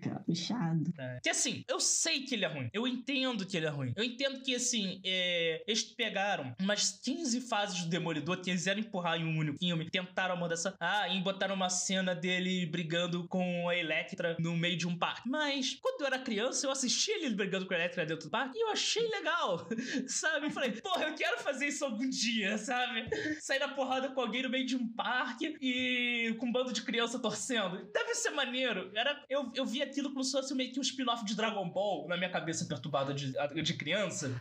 Caraca, 0.00 0.22
puxado. 0.24 0.92
É. 0.98 1.20
Que 1.22 1.30
assim, 1.30 1.64
eu 1.68 1.80
sei 1.80 2.22
que 2.22 2.34
ele 2.34 2.44
é 2.44 2.48
ruim. 2.48 2.68
Eu 2.72 2.86
entendo 2.86 3.46
que 3.46 3.56
ele 3.56 3.66
é 3.66 3.70
ruim. 3.70 3.92
Eu 3.96 4.04
entendo 4.04 4.40
que, 4.42 4.54
assim, 4.54 5.00
é... 5.04 5.62
eles 5.66 5.82
pegaram 5.82 6.54
umas 6.60 6.90
15 7.02 7.40
fases 7.42 7.82
do 7.82 7.88
Demolidor, 7.88 8.40
quiseram 8.40 8.80
empurrar 8.80 9.20
em 9.20 9.24
um 9.24 9.38
único 9.38 9.58
filme, 9.58 9.90
tentaram 9.90 10.36
mandar 10.36 10.54
essa. 10.54 10.76
Ah, 10.80 11.08
e 11.08 11.20
botaram 11.20 11.54
uma 11.54 11.70
cena 11.70 12.14
dele 12.14 12.66
brigando 12.66 13.26
com 13.28 13.68
a 13.68 13.76
Electra 13.76 14.36
no 14.38 14.56
meio 14.56 14.76
de 14.76 14.86
um 14.86 14.96
parque. 14.96 15.28
Mas, 15.28 15.74
quando 15.80 16.00
eu 16.02 16.06
era 16.06 16.18
criança, 16.18 16.66
eu 16.66 16.70
assisti 16.70 17.10
ele 17.10 17.30
brigando 17.30 17.66
com 17.66 17.74
a 17.74 17.76
Electra 17.76 18.06
dentro 18.06 18.26
do 18.26 18.30
parque 18.30 18.58
e 18.58 18.62
eu 18.62 18.70
achei 18.70 19.06
legal. 19.08 19.66
sabe? 20.06 20.46
Eu 20.46 20.50
falei, 20.50 20.72
porra, 20.72 21.04
eu 21.04 21.14
quero 21.14 21.38
fazer 21.38 21.68
isso 21.68 21.84
algum 21.84 22.08
dia, 22.08 22.58
sabe? 22.58 23.08
Sair 23.40 23.58
na 23.58 23.68
porrada 23.68 24.10
com 24.10 24.20
alguém 24.20 24.42
no 24.42 24.50
meio 24.50 24.66
de 24.66 24.76
um 24.76 24.88
parque 24.88 25.56
e 25.60 26.34
com 26.38 26.46
um 26.46 26.52
bando 26.52 26.72
de 26.72 26.82
criança 26.82 27.18
torcendo. 27.18 27.88
Deve 27.92 28.14
ser 28.14 28.30
maneiro. 28.30 28.90
Era, 28.94 29.24
eu, 29.28 29.50
eu 29.54 29.64
vi 29.64 29.82
aquilo 29.86 30.10
como 30.10 30.22
se 30.22 30.32
fosse 30.32 30.54
meio 30.54 30.72
que 30.72 30.78
um 30.78 30.82
spin-off 30.82 31.24
de 31.24 31.34
Dragon 31.34 31.68
Ball 31.68 32.06
na 32.08 32.16
minha 32.16 32.30
cabeça 32.30 32.64
perturbada 32.64 33.14
de, 33.14 33.32
de 33.62 33.74
criança. 33.74 34.40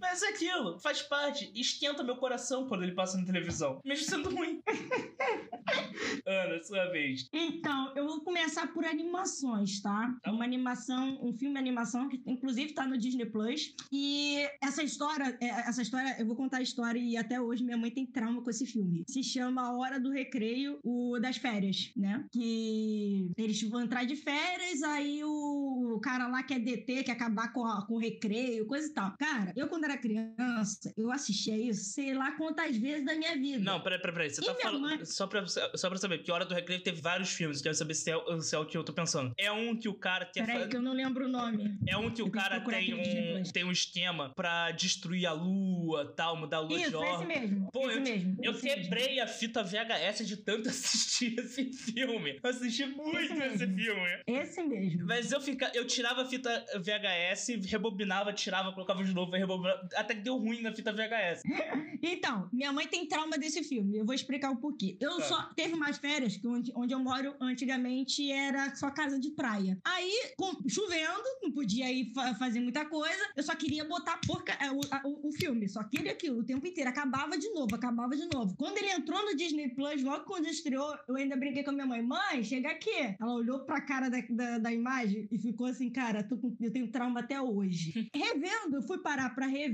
Mas 0.00 0.22
é 0.22 0.28
aquilo, 0.28 0.78
faz 0.80 1.02
parte. 1.02 1.50
Esquenta 1.54 2.02
meu 2.02 2.16
coração 2.16 2.66
quando 2.66 2.82
ele 2.82 2.92
passa 2.92 3.18
na 3.18 3.24
televisão. 3.24 3.80
Mesmo 3.84 4.04
sendo 4.04 4.30
ruim. 4.30 4.62
Ana, 6.26 6.62
sua 6.62 6.86
vez. 6.90 7.28
Então, 7.32 7.92
eu 7.94 8.06
vou 8.06 8.20
começar 8.22 8.72
por 8.72 8.84
animações, 8.84 9.80
tá? 9.80 10.16
tá 10.22 10.30
Uma 10.30 10.44
animação, 10.44 11.18
um 11.22 11.36
filme 11.36 11.54
de 11.54 11.60
animação 11.60 12.08
que 12.08 12.22
inclusive 12.26 12.72
tá 12.72 12.86
no 12.86 12.98
Disney 12.98 13.26
Plus. 13.26 13.74
E 13.92 14.46
essa 14.62 14.82
história, 14.82 15.36
é, 15.40 15.46
essa 15.46 15.82
história, 15.82 16.16
eu 16.18 16.26
vou 16.26 16.36
contar 16.36 16.58
a 16.58 16.62
história 16.62 16.98
e 16.98 17.16
até 17.16 17.40
hoje 17.40 17.64
minha 17.64 17.76
mãe 17.76 17.90
tem 17.90 18.06
trauma 18.06 18.42
com 18.42 18.50
esse 18.50 18.66
filme. 18.66 19.04
Se 19.08 19.22
chama 19.22 19.62
A 19.62 19.76
Hora 19.76 20.00
do 20.00 20.10
Recreio, 20.10 20.78
o 20.82 21.18
das 21.18 21.36
férias, 21.36 21.90
né? 21.96 22.24
Que 22.32 23.30
eles 23.36 23.60
vão 23.62 23.82
entrar 23.82 24.04
de 24.04 24.16
férias, 24.16 24.82
aí 24.82 25.22
o 25.24 25.98
cara 26.02 26.28
lá 26.28 26.42
quer 26.42 26.60
deter, 26.60 27.04
quer 27.04 27.12
acabar 27.12 27.52
com, 27.52 27.66
a, 27.66 27.86
com 27.86 27.94
o 27.94 27.98
recreio, 27.98 28.66
coisa 28.66 28.86
e 28.86 28.92
tal. 28.92 29.14
Cara, 29.18 29.52
eu 29.56 29.68
quando 29.68 29.84
era 29.88 29.98
criança, 29.98 30.92
eu 30.96 31.10
assistia 31.10 31.56
isso, 31.56 31.92
sei 31.92 32.14
lá 32.14 32.32
quantas 32.32 32.76
vezes 32.76 33.04
da 33.04 33.14
minha 33.14 33.34
vida. 33.34 33.58
Não, 33.58 33.80
peraí, 33.80 33.98
peraí, 33.98 34.14
peraí. 34.14 34.30
Você 34.30 34.42
e 34.42 34.44
tá 34.44 34.54
falando. 34.54 34.82
Mãe... 34.82 35.04
Só, 35.04 35.26
pra, 35.26 35.46
só 35.46 35.88
pra 35.88 35.98
saber, 35.98 36.18
porque 36.18 36.30
Hora 36.30 36.44
do 36.44 36.54
Recreio 36.54 36.82
teve 36.82 37.00
vários 37.00 37.30
filmes, 37.30 37.60
quero 37.60 37.74
saber 37.74 37.94
se 37.94 38.10
é, 38.10 38.40
se 38.40 38.54
é 38.54 38.58
o 38.58 38.66
que 38.66 38.76
eu 38.76 38.84
tô 38.84 38.92
pensando. 38.92 39.34
É 39.38 39.50
um 39.50 39.76
que 39.76 39.88
o 39.88 39.94
cara 39.94 40.26
quer. 40.26 40.46
Peraí, 40.46 40.68
que 40.68 40.76
eu 40.76 40.82
não 40.82 40.92
lembro 40.92 41.24
o 41.24 41.28
nome. 41.28 41.78
É 41.86 41.96
um 41.96 42.10
que 42.10 42.22
eu 42.22 42.26
o 42.26 42.30
cara 42.30 42.60
tem 42.60 42.94
um, 42.94 43.42
tem 43.42 43.64
um 43.64 43.72
esquema 43.72 44.30
pra 44.34 44.70
destruir 44.72 45.26
a 45.26 45.32
lua, 45.32 46.12
tal, 46.14 46.36
mudar 46.36 46.58
a 46.58 46.60
lua 46.60 46.78
Isso, 46.78 46.90
de 46.90 46.96
ordem. 46.96 47.32
esse 47.32 47.40
mesmo. 47.40 47.70
Pô, 47.72 47.88
esse 47.88 47.98
eu, 47.98 48.02
mesmo, 48.02 48.36
eu 48.42 48.54
quebrei 48.54 49.08
mesmo. 49.08 49.22
a 49.22 49.26
fita 49.26 49.62
VHS 49.62 50.26
de 50.26 50.36
tanto 50.36 50.68
assistir 50.68 51.38
esse 51.38 51.72
filme. 51.72 52.38
Eu 52.42 52.50
assisti 52.50 52.86
muito 52.86 53.18
esse, 53.18 53.64
esse 53.64 53.66
filme. 53.66 54.22
Esse 54.26 54.62
mesmo. 54.62 55.06
Mas 55.06 55.32
eu 55.32 55.40
fica, 55.40 55.70
eu 55.74 55.86
tirava 55.86 56.22
a 56.22 56.24
fita 56.26 56.64
VHS, 56.76 57.64
rebobinava, 57.66 58.32
tirava, 58.32 58.72
colocava 58.72 59.02
de 59.02 59.14
novo, 59.14 59.32
rebobinava, 59.32 59.77
até 59.94 60.14
que 60.14 60.20
deu 60.20 60.36
ruim 60.36 60.62
na 60.62 60.74
fita 60.74 60.92
VHS. 60.92 61.42
então, 62.02 62.48
minha 62.52 62.72
mãe 62.72 62.86
tem 62.86 63.06
trauma 63.06 63.38
desse 63.38 63.62
filme. 63.62 63.98
Eu 63.98 64.04
vou 64.04 64.14
explicar 64.14 64.50
o 64.50 64.56
porquê. 64.56 64.96
Eu 65.00 65.16
tá. 65.18 65.24
só 65.24 65.42
teve 65.54 65.74
mais 65.74 65.98
férias, 65.98 66.36
que 66.36 66.46
onde, 66.46 66.72
onde 66.74 66.94
eu 66.94 66.98
moro 66.98 67.34
antigamente 67.40 68.30
era 68.30 68.74
só 68.74 68.90
casa 68.90 69.18
de 69.18 69.30
praia. 69.30 69.78
Aí, 69.84 70.32
com, 70.36 70.68
chovendo, 70.68 71.22
não 71.42 71.50
podia 71.50 71.90
ir 71.90 72.12
fa 72.14 72.34
fazer 72.34 72.60
muita 72.60 72.84
coisa, 72.84 73.22
eu 73.36 73.42
só 73.42 73.54
queria 73.54 73.84
botar 73.84 74.20
porca, 74.26 74.52
é, 74.60 74.70
o, 74.70 74.80
a, 74.90 75.02
o, 75.04 75.28
o, 75.28 75.32
filme, 75.32 75.68
só 75.68 75.82
queria 75.84 76.12
aquilo 76.12 76.40
o 76.40 76.44
tempo 76.44 76.66
inteiro. 76.66 76.90
Acabava 76.90 77.36
de 77.36 77.48
novo, 77.50 77.74
acabava 77.74 78.16
de 78.16 78.26
novo. 78.32 78.54
Quando 78.56 78.78
ele 78.78 78.90
entrou 78.90 79.22
no 79.24 79.36
Disney 79.36 79.70
Plus, 79.70 80.02
logo 80.02 80.24
quando 80.24 80.46
estreou, 80.46 80.96
eu 81.08 81.16
ainda 81.16 81.36
brinquei 81.36 81.62
com 81.62 81.70
a 81.70 81.72
minha 81.72 81.86
mãe: 81.86 82.02
mãe, 82.02 82.42
chega 82.44 82.70
aqui. 82.70 83.16
Ela 83.20 83.34
olhou 83.34 83.60
pra 83.60 83.80
cara 83.80 84.08
da, 84.08 84.18
da, 84.30 84.58
da 84.58 84.72
imagem 84.72 85.28
e 85.30 85.38
ficou 85.38 85.66
assim, 85.66 85.90
cara, 85.90 86.22
com, 86.24 86.56
eu 86.60 86.72
tenho 86.72 86.88
trauma 86.88 87.20
até 87.20 87.40
hoje. 87.40 88.10
Revendo, 88.14 88.76
eu 88.76 88.82
fui 88.82 88.98
parar 88.98 89.34
pra 89.34 89.46
rever, 89.46 89.67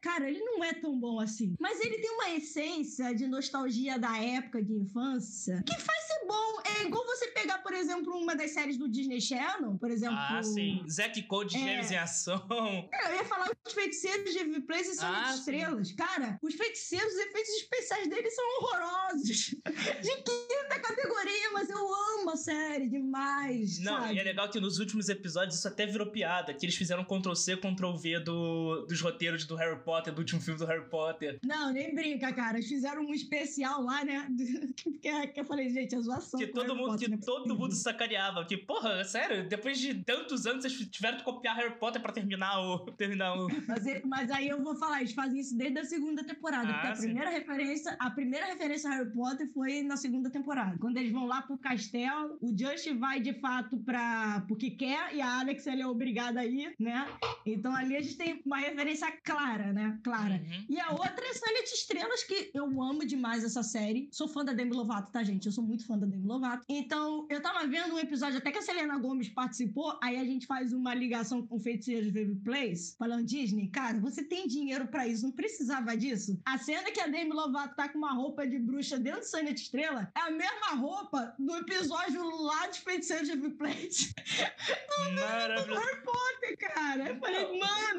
cara, 0.00 0.28
ele 0.28 0.40
não 0.40 0.62
é 0.62 0.72
tão 0.72 0.98
bom 0.98 1.20
assim. 1.20 1.54
Mas 1.58 1.80
ele 1.80 1.98
tem 1.98 2.10
uma 2.10 2.30
essência 2.30 3.14
de 3.14 3.26
nostalgia 3.26 3.98
da 3.98 4.16
época 4.18 4.62
de 4.62 4.72
infância 4.74 5.62
que 5.66 5.80
faz 5.80 6.04
ser 6.04 6.26
bom. 6.26 6.62
É 6.78 6.86
igual 6.86 7.04
você 7.06 7.28
pegar, 7.28 7.58
por 7.58 7.72
exemplo, 7.72 8.16
uma 8.16 8.34
das 8.34 8.50
séries 8.52 8.76
do 8.76 8.88
Disney 8.88 9.20
Channel, 9.20 9.76
por 9.78 9.90
exemplo. 9.90 10.16
Ah, 10.16 10.42
sim. 10.42 10.84
Zack 10.88 11.22
Code 11.24 11.56
é... 11.56 11.60
Gêmeos 11.60 11.90
em 11.90 11.96
Ação. 11.96 12.40
É, 12.92 13.12
eu 13.12 13.16
ia 13.16 13.24
falar 13.24 13.50
os 13.66 13.72
feiticeiros 13.72 14.32
de 14.32 14.38
Heavy 14.38 14.60
Place 14.62 14.90
e 14.90 14.94
São 14.94 15.12
ah, 15.12 15.34
Estrelas. 15.34 15.88
Sim. 15.88 15.96
Cara, 15.96 16.38
os 16.42 16.54
feiticeiros, 16.54 17.12
os 17.12 17.18
efeitos 17.18 17.50
especiais 17.54 18.08
deles 18.08 18.34
são 18.34 18.44
horrorosos. 18.58 19.54
De 20.02 20.16
quinta 20.22 20.80
categoria, 20.80 21.50
mas 21.52 21.68
eu 21.68 21.78
amo 21.78 22.30
a 22.30 22.36
série 22.36 22.88
demais. 22.88 23.78
Não, 23.78 24.00
sabe? 24.00 24.14
e 24.14 24.18
é 24.18 24.22
legal 24.22 24.50
que 24.50 24.60
nos 24.60 24.78
últimos 24.78 25.08
episódios 25.08 25.56
isso 25.56 25.68
até 25.68 25.86
virou 25.86 26.10
piada, 26.10 26.52
que 26.52 26.64
eles 26.64 26.76
fizeram 26.76 27.04
Ctrl-C, 27.04 27.56
Ctrl-V 27.56 28.20
do, 28.20 28.86
dos 28.86 29.00
roteiros 29.00 29.39
do 29.46 29.56
Harry 29.56 29.78
Potter, 29.80 30.12
do 30.12 30.18
último 30.18 30.40
filme 30.40 30.58
do 30.58 30.66
Harry 30.66 30.88
Potter. 30.88 31.38
Não, 31.44 31.72
nem 31.72 31.94
brinca, 31.94 32.32
cara. 32.32 32.58
Eles 32.58 32.68
fizeram 32.68 33.02
um 33.02 33.12
especial 33.12 33.82
lá, 33.82 34.04
né? 34.04 34.26
que, 35.00 35.26
que 35.28 35.40
eu 35.40 35.44
falei, 35.44 35.70
gente, 35.70 35.94
a 35.94 36.00
zoação. 36.00 36.38
Que 36.38 36.46
todo 36.48 36.74
mundo, 36.74 36.90
Potter, 36.90 37.08
que 37.08 37.16
né? 37.16 37.20
todo 37.24 37.54
mundo 37.56 37.74
sacaneava. 37.74 38.44
Que, 38.44 38.56
porra, 38.56 39.04
sério, 39.04 39.48
depois 39.48 39.78
de 39.78 39.94
tantos 40.04 40.46
anos 40.46 40.62
vocês 40.62 40.88
tiveram 40.90 41.18
que 41.18 41.24
copiar 41.24 41.56
Harry 41.56 41.74
Potter 41.78 42.00
pra 42.00 42.12
terminar 42.12 42.60
o. 42.60 42.80
Terminar 43.00 43.34
o... 43.34 43.48
Mas, 43.66 43.84
mas 44.04 44.30
aí 44.30 44.48
eu 44.48 44.62
vou 44.62 44.76
falar, 44.76 45.00
eles 45.00 45.12
fazem 45.12 45.40
isso 45.40 45.56
desde 45.56 45.78
a 45.78 45.84
segunda 45.84 46.22
temporada. 46.22 46.68
Ah, 46.68 46.72
porque 46.72 46.88
a 46.88 46.96
primeira 46.96 47.30
referência, 47.30 47.96
a 47.98 48.10
primeira 48.10 48.46
referência 48.46 48.90
a 48.90 48.94
Harry 48.94 49.12
Potter 49.12 49.50
foi 49.52 49.82
na 49.82 49.96
segunda 49.96 50.28
temporada. 50.30 50.76
Quando 50.78 50.96
eles 50.98 51.12
vão 51.12 51.26
lá 51.26 51.42
pro 51.42 51.56
castelo, 51.56 52.36
o 52.40 52.56
Just 52.56 52.92
vai 52.98 53.20
de 53.20 53.34
fato 53.34 53.78
pra. 53.78 54.44
porque 54.48 54.70
quer, 54.70 55.14
e 55.14 55.20
a 55.20 55.40
Alex 55.40 55.66
ela 55.66 55.82
é 55.82 55.86
obrigada 55.86 56.40
a 56.40 56.46
ir, 56.46 56.74
né? 56.78 57.06
Então 57.46 57.74
ali 57.74 57.96
a 57.96 58.00
gente 58.00 58.16
tem 58.16 58.42
uma 58.44 58.58
referência 58.58 59.10
clara, 59.22 59.72
né? 59.72 59.98
Clara. 60.02 60.34
Uhum. 60.34 60.66
E 60.68 60.80
a 60.80 60.90
outra 60.90 61.24
é 61.26 61.32
Silent 61.32 61.66
Estrelas, 61.72 62.24
que 62.24 62.50
eu 62.54 62.82
amo 62.82 63.04
demais 63.04 63.44
essa 63.44 63.62
série. 63.62 64.08
Sou 64.12 64.28
fã 64.28 64.44
da 64.44 64.52
Demi 64.52 64.72
Lovato, 64.72 65.10
tá, 65.12 65.22
gente? 65.22 65.46
Eu 65.46 65.52
sou 65.52 65.64
muito 65.64 65.86
fã 65.86 65.98
da 65.98 66.06
Demi 66.06 66.26
Lovato. 66.26 66.64
Então, 66.68 67.26
eu 67.28 67.40
tava 67.40 67.66
vendo 67.66 67.94
um 67.94 67.98
episódio 67.98 68.38
até 68.38 68.50
que 68.50 68.58
a 68.58 68.62
Selena 68.62 68.98
Gomes 68.98 69.28
participou, 69.28 69.98
aí 70.02 70.18
a 70.18 70.24
gente 70.24 70.46
faz 70.46 70.72
uma 70.72 70.94
ligação 70.94 71.46
com 71.46 71.58
Feiticeiros 71.58 72.10
Baby 72.10 72.36
Place, 72.44 72.96
falando 72.98 73.24
Disney, 73.24 73.68
cara, 73.68 73.98
você 73.98 74.22
tem 74.24 74.46
dinheiro 74.46 74.86
para 74.88 75.06
isso, 75.06 75.24
não 75.24 75.32
precisava 75.32 75.96
disso. 75.96 76.40
A 76.44 76.58
cena 76.58 76.90
que 76.90 77.00
a 77.00 77.06
Demi 77.06 77.32
Lovato 77.32 77.76
tá 77.76 77.88
com 77.88 77.98
uma 77.98 78.12
roupa 78.12 78.46
de 78.46 78.58
bruxa 78.58 78.98
dentro 78.98 79.20
de 79.20 79.26
Silent 79.28 79.58
Estrela 79.58 80.10
é 80.16 80.20
a 80.20 80.30
mesma 80.30 80.74
roupa 80.76 81.34
do 81.38 81.56
episódio 81.56 82.22
lá 82.42 82.66
de 82.68 82.80
Feiticeiros 82.80 83.28
Baby 83.28 83.50
Place. 83.50 84.14
Maravilhoso. 85.14 85.80
Harry 85.80 86.02
Potter, 86.02 86.58
cara. 86.58 87.08
Eu 87.08 87.16
falei, 87.18 87.58
mano? 87.58 87.89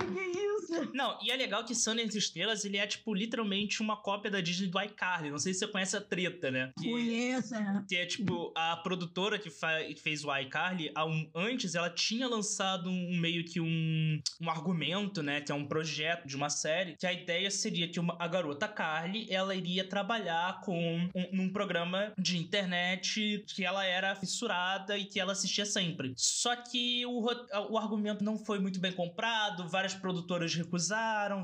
Não, 0.94 1.18
e 1.22 1.32
é 1.32 1.36
legal 1.36 1.64
que 1.64 1.74
Silent 1.74 2.14
Estrelas, 2.16 2.66
ele 2.66 2.78
é, 2.78 2.86
tipo, 2.86 3.14
literalmente 3.14 3.82
uma 3.82 3.98
cópia 3.98 4.30
da 4.30 4.42
Disney 4.42 4.68
do 4.68 4.82
iCarly. 4.82 5.32
Não 5.32 5.40
sei 5.40 5.54
se 5.54 5.60
você 5.60 5.68
conhece 5.68 5.96
a 5.96 6.02
treta, 6.02 6.52
né? 6.52 6.72
Que, 6.80 6.90
Conheço, 6.90 7.56
é. 7.56 7.84
Que 7.88 7.96
é, 7.96 8.06
tipo, 8.06 8.52
a 8.56 8.78
produtora 8.78 9.40
que, 9.40 9.50
que 9.50 10.02
fez 10.02 10.26
o 10.26 10.36
iCarly, 10.36 10.92
um, 10.98 11.30
antes 11.36 11.76
ela 11.76 11.90
tinha 11.90 12.28
lançado 12.28 12.90
um 12.90 13.18
meio 13.18 13.46
que 13.46 13.60
um, 13.60 14.22
um 14.42 14.50
argumento, 14.50 15.24
né? 15.24 15.42
Que 15.42 15.52
é 15.52 15.56
um 15.56 15.66
projeto 15.66 16.28
de 16.28 16.36
uma 16.36 16.50
série, 16.50 16.96
que 16.98 17.08
a 17.08 17.14
ideia 17.14 17.50
seria 17.50 17.88
que 17.88 18.00
uma, 18.00 18.16
a 18.20 18.28
garota 18.28 18.68
Carly, 18.68 19.28
ela 19.30 19.56
iria 19.56 19.88
trabalhar 19.88 20.62
com 20.62 21.10
um, 21.16 21.30
num 21.32 21.52
programa 21.52 22.14
de 22.18 22.38
internet 22.38 23.44
que 23.48 23.64
ela 23.66 23.86
era 23.86 24.16
fissurada 24.16 24.98
e 24.98 25.06
que 25.06 25.20
ela 25.20 25.32
assistia 25.32 25.66
sempre. 25.66 26.14
Só 26.18 26.56
que 26.56 27.06
o, 27.06 27.26
o 27.70 27.78
argumento 27.78 28.24
não 28.24 28.38
foi 28.38 28.60
muito 28.60 28.80
bem 28.80 28.92
comprado, 28.92 29.68
várias 29.68 29.94
produtoras 29.94 30.54
recusaram 30.54 30.81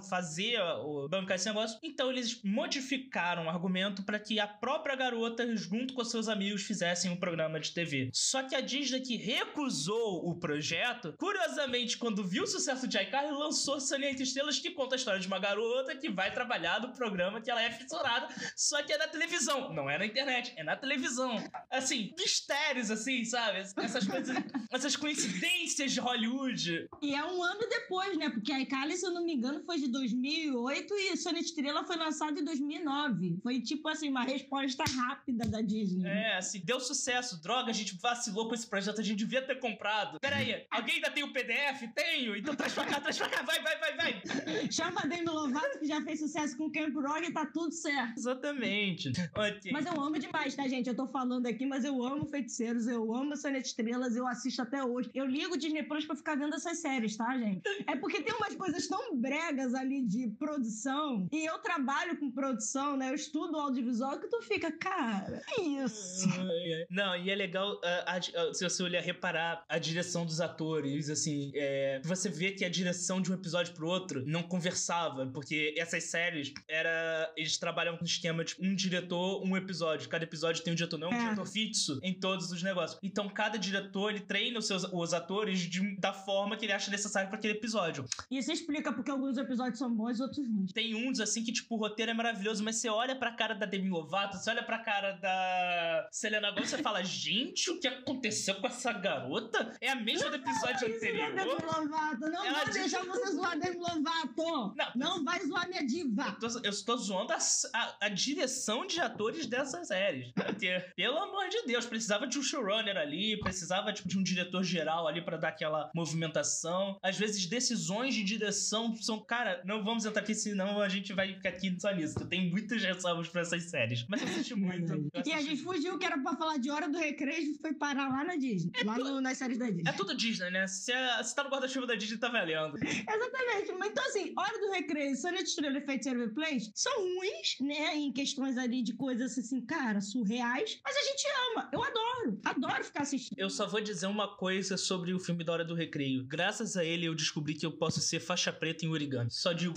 fazer 0.09 0.59
o 0.83 1.07
bancar 1.07 1.35
esse 1.35 1.47
negócio. 1.47 1.79
Então 1.83 2.09
eles 2.09 2.41
modificaram 2.43 3.45
o 3.45 3.49
argumento 3.49 4.03
para 4.03 4.19
que 4.19 4.39
a 4.39 4.47
própria 4.47 4.95
garota, 4.95 5.55
junto 5.55 5.93
com 5.93 6.03
seus 6.03 6.27
amigos, 6.27 6.63
fizessem 6.63 7.11
um 7.11 7.17
programa 7.17 7.59
de 7.59 7.71
TV. 7.71 8.09
Só 8.13 8.43
que 8.43 8.55
a 8.55 8.61
Disney 8.61 9.01
que 9.01 9.17
recusou 9.17 10.27
o 10.27 10.39
projeto, 10.39 11.13
curiosamente, 11.17 11.97
quando 11.97 12.23
viu 12.23 12.43
o 12.43 12.47
sucesso 12.47 12.87
de 12.87 12.97
iCarly, 12.97 13.31
lançou 13.31 13.79
Sunny 13.79 14.07
Entre 14.07 14.23
Estrelas, 14.23 14.59
que 14.59 14.71
conta 14.71 14.95
a 14.95 14.97
história 14.97 15.19
de 15.19 15.27
uma 15.27 15.39
garota 15.39 15.95
que 15.95 16.09
vai 16.09 16.33
trabalhar 16.33 16.81
no 16.81 16.93
programa 16.93 17.41
que 17.41 17.51
ela 17.51 17.61
é 17.61 17.71
fissurada, 17.71 18.27
só 18.55 18.81
que 18.83 18.93
é 18.93 18.97
na 18.97 19.07
televisão. 19.07 19.73
Não 19.73 19.89
é 19.89 19.97
na 19.97 20.05
internet, 20.05 20.53
é 20.55 20.63
na 20.63 20.75
televisão. 20.75 21.35
Assim, 21.69 22.13
mistérios, 22.17 22.89
assim, 22.89 23.23
sabe? 23.25 23.59
Essas 23.59 24.07
coisas, 24.07 24.35
essas 24.71 24.95
coincidências 24.95 25.91
de 25.91 25.99
Hollywood. 25.99 26.87
E 27.01 27.13
é 27.13 27.25
um 27.25 27.43
ano 27.43 27.67
depois, 27.69 28.17
né? 28.17 28.29
Porque 28.29 28.51
a 28.51 28.59
iCarly, 28.61 28.95
se 28.97 29.05
eu 29.05 29.11
não 29.11 29.25
me 29.27 29.33
engano, 29.33 29.61
foi 29.65 29.77
de 29.77 29.89
2008 29.89 30.93
e 30.93 31.17
Sonic 31.17 31.45
Estrela 31.45 31.83
foi 31.83 31.97
lançado 31.97 32.39
em 32.39 32.45
2009. 32.45 33.39
Foi 33.43 33.61
tipo 33.61 33.87
assim, 33.89 34.09
uma 34.09 34.23
resposta 34.23 34.83
rápida 34.85 35.45
da 35.45 35.61
Disney. 35.61 36.07
É, 36.07 36.37
assim, 36.37 36.61
deu 36.63 36.79
sucesso. 36.79 37.41
Droga, 37.41 37.69
a 37.69 37.73
gente 37.73 37.97
vacilou 38.01 38.47
com 38.47 38.55
esse 38.55 38.65
projeto, 38.65 39.01
a 39.01 39.03
gente 39.03 39.17
devia 39.17 39.41
ter 39.41 39.59
comprado. 39.59 40.19
Pera 40.21 40.37
aí, 40.37 40.65
alguém 40.71 40.95
ainda 40.95 41.11
tem 41.11 41.23
o 41.23 41.33
PDF? 41.33 41.93
Tenho! 41.93 42.37
Então 42.37 42.55
traz 42.55 42.73
pra 42.73 42.85
cá, 42.85 43.01
traz 43.01 43.17
pra 43.17 43.29
cá, 43.29 43.43
vai, 43.43 43.61
vai, 43.61 43.77
vai, 43.79 43.97
vai! 43.97 44.71
Chama 44.71 45.01
a 45.03 45.05
Demi 45.05 45.25
Lovato, 45.25 45.79
que 45.79 45.85
já 45.85 46.01
fez 46.01 46.19
sucesso 46.19 46.55
com 46.57 46.71
Camp 46.71 46.95
Rock 46.95 47.27
e 47.27 47.33
tá 47.33 47.45
tudo 47.45 47.73
certo. 47.73 48.17
Exatamente. 48.17 49.09
Okay. 49.09 49.71
Mas 49.71 49.85
eu 49.85 50.01
amo 50.01 50.17
demais, 50.17 50.55
tá, 50.55 50.67
gente? 50.67 50.87
Eu 50.87 50.95
tô 50.95 51.07
falando 51.07 51.45
aqui, 51.47 51.65
mas 51.65 51.83
eu 51.83 52.01
amo 52.01 52.25
Feiticeiros, 52.27 52.87
eu 52.87 53.13
amo 53.13 53.35
Sonnet 53.35 53.65
Estrelas, 53.65 54.15
eu 54.15 54.25
assisto 54.25 54.61
até 54.61 54.83
hoje. 54.83 55.09
Eu 55.13 55.25
ligo 55.25 55.55
o 55.55 55.57
Disney 55.57 55.83
Plus 55.83 56.05
pra 56.05 56.15
ficar 56.15 56.37
vendo 56.37 56.55
essas 56.55 56.79
séries, 56.79 57.17
tá, 57.17 57.37
gente? 57.37 57.61
É 57.85 57.95
porque 57.95 58.21
tem 58.21 58.33
umas 58.33 58.55
coisas 58.55 58.87
tão 58.87 59.16
bregas 59.17 59.73
ali 59.73 60.05
de 60.05 60.27
produção, 60.37 61.27
e 61.31 61.45
eu 61.45 61.57
trabalho 61.59 62.17
com 62.17 62.31
produção, 62.31 62.97
né? 62.97 63.09
Eu 63.09 63.15
estudo 63.15 63.57
audiovisual, 63.57 64.19
que 64.19 64.27
tu 64.27 64.41
fica, 64.41 64.71
cara, 64.71 65.41
que 65.47 65.61
isso? 65.61 66.27
Não, 66.89 67.15
e 67.15 67.29
é 67.29 67.35
legal, 67.35 67.79
a, 67.83 68.17
a, 68.17 68.53
se 68.53 68.63
você 68.63 68.83
olhar, 68.83 69.01
reparar 69.01 69.63
a 69.67 69.77
direção 69.77 70.25
dos 70.25 70.41
atores, 70.41 71.09
assim, 71.09 71.51
é, 71.55 72.01
você 72.03 72.29
vê 72.29 72.51
que 72.51 72.63
a 72.65 72.69
direção 72.69 73.21
de 73.21 73.31
um 73.31 73.35
episódio 73.35 73.73
pro 73.73 73.87
outro 73.87 74.23
não 74.25 74.43
conversava, 74.43 75.25
porque 75.27 75.73
essas 75.77 76.05
séries, 76.05 76.53
era 76.67 77.31
eles 77.35 77.57
trabalham 77.57 77.97
com 77.97 78.05
esquema 78.05 78.43
de 78.43 78.55
um 78.59 78.75
diretor, 78.75 79.43
um 79.43 79.55
episódio. 79.55 80.09
Cada 80.09 80.23
episódio 80.23 80.63
tem 80.63 80.73
um 80.73 80.75
diretor, 80.75 80.97
não 80.97 81.09
é 81.09 81.11
um 81.11 81.17
é. 81.17 81.23
diretor 81.23 81.47
fixo 81.47 81.99
em 82.03 82.13
todos 82.13 82.51
os 82.51 82.63
negócios. 82.63 82.99
Então, 83.03 83.29
cada 83.29 83.57
diretor, 83.57 84.11
ele 84.11 84.21
treina 84.21 84.59
os 84.59 84.67
seus 84.67 84.83
os 84.83 85.13
atores 85.13 85.59
de, 85.59 85.95
da 85.97 86.13
forma 86.13 86.57
que 86.57 86.65
ele 86.65 86.73
acha 86.73 86.89
necessário 86.91 87.29
para 87.29 87.37
aquele 87.37 87.53
episódio. 87.53 88.05
E 88.29 88.37
isso 88.37 88.51
explica 88.51 88.91
porque 88.91 89.06
alguns 89.11 89.37
episódios 89.37 89.79
são 89.79 89.93
bons 89.93 90.19
e 90.19 90.21
outros 90.21 90.47
ruins. 90.47 90.71
Tem 90.71 90.95
uns, 90.95 91.19
assim, 91.19 91.43
que, 91.43 91.51
tipo, 91.51 91.75
o 91.75 91.77
roteiro 91.77 92.11
é 92.11 92.13
maravilhoso, 92.13 92.63
mas 92.63 92.77
você 92.77 92.89
olha 92.89 93.15
pra 93.15 93.31
cara 93.31 93.53
da 93.53 93.65
Demi 93.65 93.89
Lovato, 93.89 94.37
você 94.37 94.49
olha 94.49 94.63
pra 94.63 94.79
cara 94.79 95.13
da 95.13 96.07
Selena 96.11 96.51
Gomez, 96.51 96.69
você 96.69 96.77
fala, 96.79 97.03
gente, 97.03 97.69
o 97.69 97.79
que 97.79 97.87
aconteceu 97.87 98.55
com 98.55 98.67
essa 98.67 98.91
garota? 98.91 99.73
É 99.81 99.89
a 99.89 99.95
mesma 99.95 100.29
do 100.29 100.35
episódio 100.35 100.87
anterior. 100.87 101.33
Demi 101.33 101.51
Lovato, 101.51 102.19
não 102.19 102.45
Ela 102.45 102.63
vou 102.63 102.73
deixar 102.73 103.05
você 103.05 103.31
zoar 103.31 103.59
Demi 103.59 103.77
Lovato. 103.77 104.75
Não, 104.75 104.91
não 104.95 105.23
vai 105.23 105.45
zoar 105.45 105.67
minha 105.67 105.85
diva. 105.85 106.37
Eu, 106.41 106.49
tô, 106.49 106.59
eu 106.59 106.69
estou 106.69 106.97
zoando 106.97 107.33
a, 107.33 107.37
a, 107.73 107.97
a, 108.01 108.09
direção 108.09 108.85
de 108.85 108.99
atores 108.99 109.45
dessas 109.45 109.87
séries. 109.87 110.31
Porque, 110.33 110.79
pelo 110.95 111.17
amor 111.17 111.49
de 111.49 111.63
Deus, 111.65 111.85
precisava 111.85 112.27
de 112.27 112.37
um 112.37 112.43
showrunner 112.43 112.97
ali, 112.97 113.39
precisava 113.39 113.93
tipo, 113.93 114.07
de 114.07 114.17
um 114.17 114.23
diretor 114.23 114.63
geral 114.63 115.07
ali 115.07 115.21
para 115.21 115.37
dar 115.37 115.49
aquela 115.49 115.89
movimentação. 115.93 116.97
Às 117.01 117.17
vezes, 117.17 117.45
decisões 117.45 118.13
de 118.13 118.23
direção 118.23 118.95
são, 119.03 119.19
cara, 119.23 119.61
não 119.65 119.83
vamos 119.83 120.05
entrar 120.05 120.21
aqui, 120.21 120.33
senão 120.33 120.81
a 120.81 120.89
gente 120.89 121.13
vai 121.13 121.33
ficar 121.33 121.49
aqui 121.49 121.75
só 121.79 121.91
nisso. 121.93 122.25
Tem 122.27 122.49
muitas 122.49 122.81
ressalvas 122.83 123.29
pra 123.29 123.41
essas 123.41 123.63
séries. 123.63 124.05
Mas 124.07 124.21
eu 124.21 124.27
assisti 124.27 124.55
muito. 124.55 124.93
Eu 124.93 125.09
assisti. 125.13 125.29
E 125.29 125.33
a 125.33 125.41
gente 125.41 125.61
fugiu, 125.63 125.97
que 125.97 126.05
era 126.05 126.17
pra 126.17 126.35
falar 126.35 126.57
de 126.57 126.69
Hora 126.69 126.89
do 126.89 126.97
Recreio, 126.97 127.57
foi 127.59 127.73
parar 127.73 128.09
lá 128.09 128.23
na 128.23 128.35
Disney. 128.35 128.71
É 128.79 128.83
lá 128.83 128.95
tu... 128.95 129.03
no, 129.03 129.21
nas 129.21 129.37
séries 129.37 129.57
da 129.57 129.65
Disney. 129.65 129.89
É 129.89 129.93
tudo 129.93 130.15
Disney, 130.15 130.49
né? 130.51 130.67
Se, 130.67 130.91
é, 130.91 131.23
se 131.23 131.35
tá 131.35 131.43
no 131.43 131.49
guarda-chuva 131.49 131.87
da 131.87 131.95
Disney, 131.95 132.17
tá 132.17 132.29
valendo. 132.29 132.77
Exatamente. 132.83 133.71
Mas 133.77 133.91
então, 133.91 134.05
assim, 134.05 134.33
Hora 134.37 134.59
do 134.59 134.71
Recreio, 134.71 135.15
Sonic 135.15 135.43
Estrela 135.43 135.77
e 135.77 135.85
Feiticeiro 135.85 136.33
Plays 136.33 136.71
são 136.75 136.93
ruins, 136.93 137.57
né? 137.61 137.95
Em 137.95 138.11
questões 138.11 138.57
ali 138.57 138.81
de 138.81 138.93
coisas 138.93 139.37
assim, 139.37 139.61
cara, 139.61 140.01
surreais. 140.01 140.79
Mas 140.83 140.95
a 140.95 141.01
gente 141.01 141.27
ama. 141.51 141.69
Eu 141.71 141.83
adoro. 141.83 142.39
Adoro 142.43 142.83
ficar 142.83 143.01
assistindo. 143.03 143.37
Eu 143.37 143.49
só 143.49 143.67
vou 143.67 143.81
dizer 143.81 144.07
uma 144.07 144.35
coisa 144.35 144.77
sobre 144.77 145.13
o 145.13 145.19
filme 145.19 145.43
da 145.43 145.53
Hora 145.53 145.65
do 145.65 145.73
Recreio. 145.73 146.25
Graças 146.25 146.75
a 146.77 146.83
ele, 146.83 147.05
eu 147.05 147.15
descobri 147.15 147.53
que 147.53 147.65
eu 147.65 147.71
posso 147.71 147.99
ser 147.99 148.19
faixa 148.19 148.51
preta 148.51 148.85
em 148.85 148.86
origami. 148.91 149.29
Só 149.31 149.53
digo. 149.53 149.73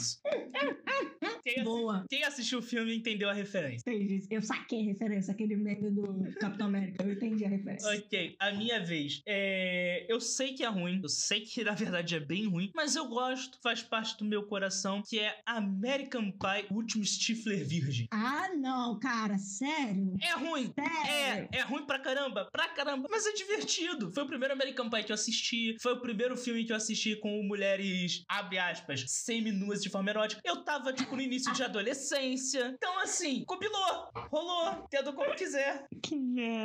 Quem, 1.54 1.64
Boa. 1.64 2.04
quem 2.08 2.24
assistiu 2.24 2.58
o 2.60 2.62
filme 2.62 2.94
entendeu 2.96 3.28
a 3.28 3.32
referência. 3.32 3.82
Entendi. 3.90 4.26
Eu 4.30 4.42
saquei 4.42 4.82
a 4.82 4.84
referência, 4.84 5.32
aquele 5.32 5.56
meme 5.56 5.90
do 5.90 6.32
Capitão 6.38 6.66
América. 6.66 7.02
Eu 7.04 7.12
entendi 7.12 7.44
a 7.44 7.48
referência. 7.48 7.88
Ok, 7.96 8.36
a 8.38 8.52
minha 8.52 8.84
vez. 8.84 9.22
É, 9.26 10.06
Eu 10.08 10.20
sei 10.20 10.54
que 10.54 10.62
é 10.64 10.68
ruim, 10.68 11.00
eu 11.02 11.08
sei 11.08 11.40
que 11.40 11.62
na 11.64 11.72
verdade 11.72 12.14
é 12.14 12.20
bem 12.20 12.46
ruim, 12.48 12.70
mas 12.74 12.96
eu 12.96 13.08
gosto, 13.08 13.58
faz 13.62 13.82
parte 13.82 14.16
do 14.18 14.24
meu 14.24 14.44
coração, 14.46 15.02
que 15.06 15.18
é 15.18 15.40
American 15.46 16.30
Pie, 16.30 16.66
o 16.70 16.74
último 16.74 17.04
Stifler 17.04 17.66
Virgem. 17.66 18.06
Ah, 18.10 18.48
não, 18.56 18.98
cara, 18.98 19.38
sério? 19.38 20.14
É 20.22 20.32
ruim, 20.32 20.72
Sério? 20.74 21.48
É, 21.52 21.58
é 21.58 21.62
ruim 21.62 21.84
pra 21.86 21.98
caramba, 21.98 22.48
pra 22.52 22.68
caramba, 22.68 23.08
mas 23.10 23.26
é 23.26 23.32
divertido. 23.32 24.12
Foi 24.12 24.24
o 24.24 24.26
primeiro 24.26 24.54
American 24.54 24.88
Pie 24.90 25.04
que 25.04 25.12
eu 25.12 25.14
assisti, 25.14 25.76
foi 25.80 25.94
o 25.94 26.00
primeiro 26.00 26.36
filme 26.36 26.64
que 26.64 26.72
eu 26.72 26.76
assisti 26.76 27.16
com 27.16 27.42
mulheres, 27.42 28.24
abre 28.28 28.58
aspas, 28.58 29.04
semi-nuas 29.08 29.82
de 29.82 29.88
forma 29.88 30.10
erótica. 30.10 30.40
Eu 30.44 30.62
tava, 30.64 30.92
tipo, 30.92 31.16
no 31.16 31.22
início 31.22 31.39
de 31.52 31.62
adolescência. 31.62 32.72
Então, 32.76 32.98
assim, 33.00 33.44
combinou, 33.44 34.10
rolou, 34.30 34.86
tendo 34.90 35.12
como 35.12 35.34
quiser. 35.34 35.86
Que 36.02 36.14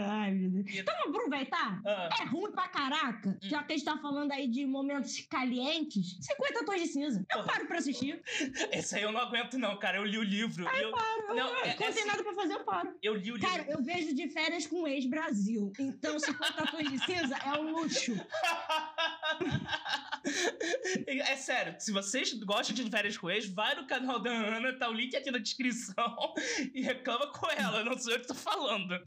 ai, 0.10 0.32
meu 0.32 0.64
Deus. 0.64 0.78
Então, 0.78 0.94
vamos 1.04 1.16
aproveitar? 1.18 1.82
Ah, 1.86 2.10
É 2.22 2.26
ruim 2.26 2.52
pra 2.52 2.68
caraca. 2.68 3.38
Já 3.42 3.64
que 3.64 3.74
a 3.74 3.78
gente 3.78 3.86
tá 3.86 3.98
falando 3.98 4.32
aí 4.32 4.48
de 4.48 4.66
momentos 4.66 5.20
calientes. 5.30 6.18
50 6.22 6.66
tons 6.66 6.82
de 6.82 6.88
cinza. 6.88 7.26
Eu 7.34 7.44
paro 7.44 7.68
pra 7.68 7.78
assistir. 7.78 8.22
esse 8.72 8.96
aí 8.96 9.04
eu 9.04 9.12
não 9.12 9.20
aguento, 9.22 9.58
não, 9.58 9.78
cara. 9.80 9.98
Eu 9.98 10.04
li 10.06 10.18
o 10.18 10.24
livro. 10.24 10.64
e 10.64 10.82
eu, 10.82 10.92
Paro. 10.92 11.36
Não, 11.36 11.48
é- 11.58 11.62
Quando 11.62 11.68
é 11.70 11.74
tem 11.74 11.88
assim- 11.88 12.06
nada 12.06 12.24
pra 12.24 12.34
fazer, 12.34 12.54
eu 12.54 12.64
paro. 12.64 12.96
eu 13.02 13.16
li 13.16 13.32
o 13.32 13.36
livro. 13.36 13.50
Cara, 13.50 13.66
eu 13.70 13.82
vejo 13.84 14.14
de 14.14 14.30
férias 14.30 14.66
com 14.68 14.88
ex-Brasil. 14.88 15.72
Então, 15.80 16.20
50 16.20 16.66
tons 16.72 16.90
de 16.92 17.00
cinza 17.06 17.36
é 17.38 17.52
um 17.60 17.72
luxo. 17.72 18.14
É 21.08 21.36
sério, 21.36 21.76
se 21.78 21.92
vocês 21.92 22.34
gostam 22.34 22.76
de 22.76 22.90
férias 22.90 23.16
com 23.16 23.30
ex, 23.30 23.46
vai 23.46 23.76
no 23.76 23.86
canal 23.86 24.20
da 24.20 24.32
Ana, 24.32 24.74
tá 24.74 24.90
o 24.90 24.94
link 24.94 25.16
aqui 25.16 25.30
na 25.30 25.38
descrição 25.38 26.34
e 26.74 26.82
reclama 26.82 27.28
com 27.32 27.48
ela, 27.52 27.84
não 27.84 27.98
sou 27.98 28.14
eu 28.14 28.20
que 28.20 28.28
tô 28.28 28.34
falando. 28.34 29.00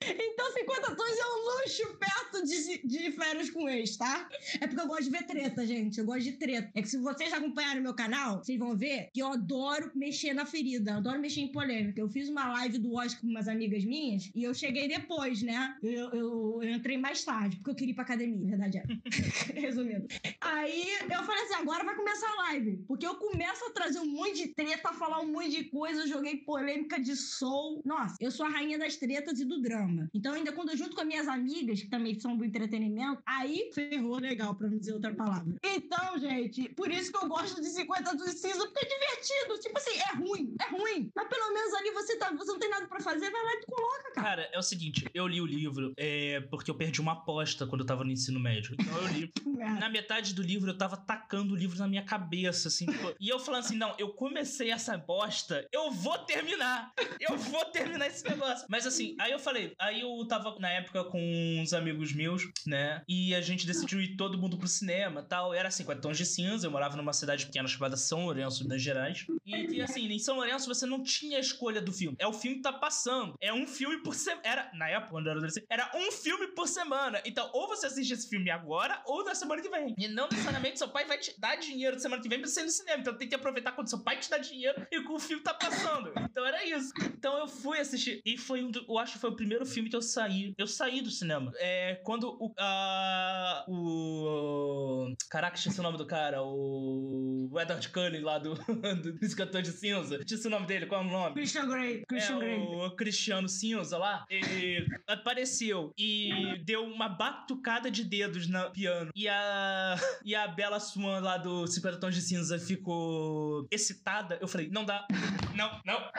Então, 0.00 0.52
50 0.52 0.96
tons 0.96 1.18
é 1.18 1.26
um 1.26 1.44
luxo 1.44 1.98
perto 1.98 2.44
de, 2.44 2.86
de 2.86 3.12
férias 3.12 3.50
com 3.50 3.68
ex, 3.68 3.96
tá? 3.96 4.28
É 4.60 4.66
porque 4.66 4.80
eu 4.80 4.86
gosto 4.86 5.04
de 5.04 5.10
ver 5.10 5.24
treta, 5.24 5.66
gente. 5.66 5.98
Eu 5.98 6.04
gosto 6.04 6.22
de 6.22 6.32
treta. 6.32 6.70
É 6.74 6.82
que 6.82 6.88
se 6.88 6.98
vocês 6.98 7.32
acompanharem 7.32 7.82
meu 7.82 7.94
canal, 7.94 8.42
vocês 8.42 8.58
vão 8.58 8.76
ver 8.76 9.10
que 9.12 9.20
eu 9.20 9.28
adoro 9.28 9.90
mexer 9.94 10.34
na 10.34 10.46
ferida. 10.46 10.92
Eu 10.92 10.96
adoro 10.96 11.20
mexer 11.20 11.40
em 11.40 11.52
polêmica. 11.52 12.00
Eu 12.00 12.08
fiz 12.08 12.28
uma 12.28 12.52
live 12.52 12.78
do 12.78 12.94
Oscar 12.94 13.20
com 13.20 13.28
umas 13.28 13.48
amigas 13.48 13.84
minhas 13.84 14.30
e 14.34 14.44
eu 14.44 14.54
cheguei 14.54 14.88
depois, 14.88 15.42
né? 15.42 15.76
Eu, 15.82 16.10
eu, 16.10 16.60
eu 16.62 16.70
entrei 16.70 16.98
mais 16.98 17.24
tarde, 17.24 17.56
porque 17.56 17.70
eu 17.70 17.74
queria 17.74 17.92
ir 17.92 17.94
pra 17.94 18.04
academia, 18.04 18.56
na 18.56 18.56
verdade 18.56 18.78
é. 18.78 19.54
Resumindo. 19.60 20.06
Aí 20.40 20.84
eu 21.10 21.22
falei 21.24 21.42
assim: 21.44 21.54
agora 21.54 21.84
vai 21.84 21.94
começar 21.94 22.28
a 22.28 22.42
live. 22.50 22.84
Porque 22.86 23.06
eu 23.06 23.14
começo 23.16 23.64
a 23.66 23.70
trazer 23.70 24.00
um 24.00 24.06
monte 24.06 24.34
de 24.34 24.48
treta, 24.48 24.90
a 24.90 24.92
falar 24.92 25.20
um 25.20 25.32
monte 25.32 25.50
de 25.50 25.64
coisa. 25.64 26.02
Eu 26.02 26.08
joguei 26.08 26.36
polêmica 26.38 27.00
de 27.00 27.16
soul. 27.16 27.82
Nossa, 27.84 28.16
eu 28.20 28.30
sou 28.30 28.46
a 28.46 28.48
rainha 28.48 28.78
das 28.78 28.96
tretas 28.96 29.40
e 29.40 29.44
do 29.44 29.60
drama. 29.60 29.73
Então, 30.12 30.34
ainda 30.34 30.52
quando 30.52 30.70
eu 30.70 30.76
junto 30.76 30.94
com 30.94 31.00
as 31.00 31.06
minhas 31.06 31.28
amigas, 31.28 31.82
que 31.82 31.88
também 31.88 32.18
são 32.18 32.36
do 32.36 32.44
entretenimento, 32.44 33.22
aí 33.26 33.70
ferrou 33.74 34.18
legal, 34.18 34.54
pra 34.54 34.68
não 34.68 34.78
dizer 34.78 34.92
outra 34.92 35.14
palavra. 35.14 35.54
Então, 35.62 36.18
gente, 36.18 36.68
por 36.70 36.90
isso 36.90 37.10
que 37.10 37.18
eu 37.18 37.28
gosto 37.28 37.60
de 37.60 37.68
50 37.68 38.16
do 38.16 38.28
cinza, 38.28 38.66
porque 38.66 38.84
é 38.84 38.88
divertido. 38.88 39.60
Tipo 39.60 39.78
assim, 39.78 39.98
é 39.98 40.16
ruim, 40.16 40.54
é 40.60 40.70
ruim. 40.70 41.10
Mas 41.14 41.28
pelo 41.28 41.52
menos 41.52 41.74
ali 41.74 41.90
você, 41.92 42.16
tá, 42.16 42.32
você 42.32 42.52
não 42.52 42.58
tem 42.58 42.70
nada 42.70 42.86
pra 42.86 43.00
fazer, 43.00 43.30
vai 43.30 43.42
lá 43.42 43.52
e 43.54 43.60
tu 43.60 43.66
coloca, 43.66 44.12
cara. 44.12 44.24
Cara, 44.28 44.48
é 44.52 44.58
o 44.58 44.62
seguinte, 44.62 45.06
eu 45.14 45.26
li 45.26 45.40
o 45.40 45.46
livro 45.46 45.92
é, 45.96 46.40
porque 46.50 46.70
eu 46.70 46.74
perdi 46.74 47.00
uma 47.00 47.12
aposta 47.12 47.66
quando 47.66 47.82
eu 47.82 47.86
tava 47.86 48.04
no 48.04 48.10
ensino 48.10 48.40
médio. 48.40 48.74
Então 48.78 48.96
eu 48.98 49.08
li. 49.08 49.32
Na 49.78 49.88
metade 49.88 50.34
do 50.34 50.42
livro 50.42 50.70
eu 50.70 50.76
tava 50.76 50.96
tacando 50.96 51.54
o 51.54 51.56
livro 51.56 51.78
na 51.78 51.86
minha 51.86 52.02
cabeça, 52.04 52.68
assim. 52.68 52.86
tipo, 52.86 53.14
e 53.20 53.28
eu 53.28 53.38
falando 53.38 53.64
assim: 53.64 53.76
não, 53.76 53.94
eu 53.98 54.10
comecei 54.10 54.70
essa 54.70 54.96
bosta, 54.96 55.66
eu 55.72 55.90
vou 55.90 56.18
terminar. 56.18 56.92
Eu 57.20 57.36
vou 57.36 57.64
terminar 57.66 58.06
esse 58.08 58.24
negócio. 58.28 58.66
Mas 58.68 58.86
assim, 58.86 59.16
aí 59.20 59.32
eu 59.32 59.38
falei, 59.38 59.63
aí 59.78 60.00
eu 60.00 60.26
tava 60.26 60.56
na 60.58 60.70
época 60.70 61.04
com 61.04 61.20
uns 61.60 61.72
amigos 61.72 62.12
meus, 62.12 62.48
né? 62.66 63.02
E 63.08 63.34
a 63.34 63.40
gente 63.40 63.66
decidiu 63.66 64.00
ir 64.00 64.16
todo 64.16 64.38
mundo 64.38 64.58
pro 64.58 64.68
cinema 64.68 65.22
tal. 65.22 65.54
Era 65.54 65.70
50 65.70 66.00
tons 66.00 66.16
de 66.16 66.26
cinza, 66.26 66.66
eu 66.66 66.70
morava 66.70 66.96
numa 66.96 67.12
cidade 67.12 67.46
pequena 67.46 67.68
chamada 67.68 67.96
São 67.96 68.24
Lourenço, 68.24 68.62
Minas 68.64 68.82
Gerais. 68.82 69.26
E 69.46 69.66
que 69.66 69.80
assim, 69.80 70.06
em 70.06 70.18
São 70.18 70.36
Lourenço 70.36 70.66
você 70.66 70.86
não 70.86 71.02
tinha 71.02 71.38
escolha 71.38 71.80
do 71.80 71.92
filme. 71.92 72.16
É 72.18 72.26
o 72.26 72.32
filme 72.32 72.56
que 72.56 72.62
tá 72.62 72.72
passando. 72.72 73.34
É 73.40 73.52
um 73.52 73.66
filme 73.66 74.02
por 74.02 74.14
semana. 74.14 74.42
Era, 74.44 74.70
na 74.74 74.88
época, 74.88 75.12
quando 75.12 75.26
eu 75.26 75.30
era 75.30 75.38
adolescente, 75.38 75.66
era 75.70 75.90
um 75.94 76.12
filme 76.12 76.48
por 76.48 76.68
semana. 76.68 77.20
Então, 77.24 77.50
ou 77.52 77.68
você 77.68 77.86
assiste 77.86 78.12
esse 78.12 78.28
filme 78.28 78.50
agora, 78.50 79.02
ou 79.06 79.24
na 79.24 79.34
semana 79.34 79.62
que 79.62 79.68
vem. 79.68 79.94
E 79.98 80.08
não 80.08 80.28
necessariamente 80.28 80.78
seu 80.78 80.88
pai 80.88 81.04
vai 81.04 81.18
te 81.18 81.38
dar 81.38 81.56
dinheiro 81.56 81.98
semana 81.98 82.22
que 82.22 82.28
vem 82.28 82.40
pra 82.40 82.48
você 82.48 82.60
ir 82.60 82.64
no 82.64 82.70
cinema. 82.70 83.00
Então 83.00 83.16
tem 83.16 83.28
que 83.28 83.34
aproveitar 83.34 83.72
quando 83.72 83.88
seu 83.88 84.00
pai 84.00 84.18
te 84.18 84.30
dá 84.30 84.38
dinheiro 84.38 84.86
e 84.90 84.98
o 84.98 85.18
filme 85.18 85.42
tá 85.42 85.54
passando. 85.54 86.12
Então 86.18 86.44
era 86.44 86.64
isso. 86.64 86.92
Então 87.04 87.38
eu 87.38 87.48
fui 87.48 87.78
assistir. 87.78 88.20
E 88.24 88.36
foi 88.36 88.62
um 88.62 88.70
do, 88.70 88.84
eu 88.88 88.98
acho 88.98 89.14
que 89.14 89.18
foi 89.18 89.30
o 89.30 89.36
primeiro 89.36 89.43
filme 89.64 89.88
que 89.88 89.96
eu 89.96 90.02
saí. 90.02 90.54
Eu 90.56 90.66
saí 90.66 91.00
do 91.00 91.10
cinema. 91.10 91.52
É 91.56 91.96
quando 92.04 92.36
o. 92.40 92.52
ah, 92.58 93.64
o. 93.68 95.14
Caraca, 95.30 95.56
esqueci 95.56 95.80
o 95.80 95.82
nome 95.82 95.98
do 95.98 96.06
cara. 96.06 96.42
O. 96.42 97.48
O 97.50 97.60
Edward 97.60 97.88
Cullen 97.88 98.20
lá 98.22 98.38
do. 98.38 98.54
do 99.02 99.24
Escantor 99.24 99.62
de 99.62 99.72
Cinza. 99.72 100.16
Esqueci 100.16 100.46
o 100.46 100.50
nome 100.50 100.66
dele, 100.66 100.86
qual 100.86 101.02
é 101.02 101.06
o 101.06 101.10
nome? 101.10 101.34
Christian 101.34 101.68
Grey, 101.68 102.04
Christian 102.06 102.36
é, 102.36 102.38
Grey. 102.38 102.58
o 102.58 102.90
Cristiano 102.96 103.48
Cinza 103.48 103.98
lá, 103.98 104.24
ele 104.28 104.86
apareceu 105.06 105.92
e 105.98 106.58
deu 106.64 106.84
uma 106.84 107.08
batucada 107.08 107.90
de 107.90 108.04
dedos 108.04 108.46
no 108.46 108.70
piano. 108.70 109.10
E 109.14 109.28
a, 109.28 109.96
e 110.24 110.34
a 110.34 110.48
Bela 110.48 110.80
Swan 110.80 111.20
lá 111.20 111.36
do 111.36 111.66
50 111.66 111.98
Tons 111.98 112.14
de 112.14 112.20
Cinza 112.20 112.58
ficou 112.58 113.66
excitada. 113.70 114.38
Eu 114.40 114.48
falei, 114.48 114.68
não 114.70 114.84
dá. 114.84 115.06
Não, 115.54 115.80
não. 115.84 116.10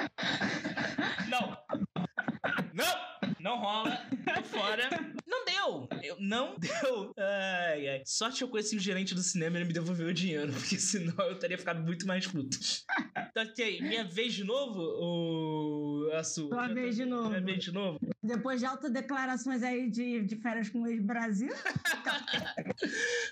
Não. 1.29 1.57
Não! 2.73 3.14
Não 3.45 3.59
rola. 3.59 4.01
Tô 4.33 4.43
fora. 4.43 4.89
Não 5.27 5.45
deu. 5.45 5.87
Eu, 6.03 6.17
não 6.19 6.55
deu. 6.59 7.13
Ai, 7.17 7.87
ai. 7.87 8.03
Sorte 8.05 8.41
eu 8.43 8.47
conheci 8.47 8.75
o 8.75 8.79
gerente 8.79 9.15
do 9.15 9.21
cinema 9.21 9.55
e 9.55 9.59
ele 9.59 9.67
me 9.67 9.73
devolveu 9.73 10.07
o 10.07 10.13
dinheiro, 10.13 10.53
porque 10.53 10.77
senão 10.77 11.13
eu 11.25 11.37
teria 11.39 11.57
ficado 11.57 11.81
muito 11.81 12.05
mais 12.05 12.27
puto. 12.27 12.57
ok, 13.35 13.81
minha 13.81 14.03
vez 14.03 14.33
de 14.33 14.43
novo? 14.43 14.79
Ou 14.79 16.11
a 16.13 16.23
sua? 16.23 16.49
Tua 16.49 16.67
vez 16.67 16.95
de 16.95 17.05
novo. 17.05 17.29
Minha 17.29 17.41
vez 17.41 17.63
de 17.63 17.71
novo? 17.71 17.99
Depois 18.23 18.59
de 18.59 18.65
autodeclarações 18.67 19.63
aí 19.63 19.89
de, 19.89 20.23
de 20.23 20.35
férias 20.35 20.69
com 20.69 20.83
o 20.83 20.87
ex-Brasil. 20.87 21.51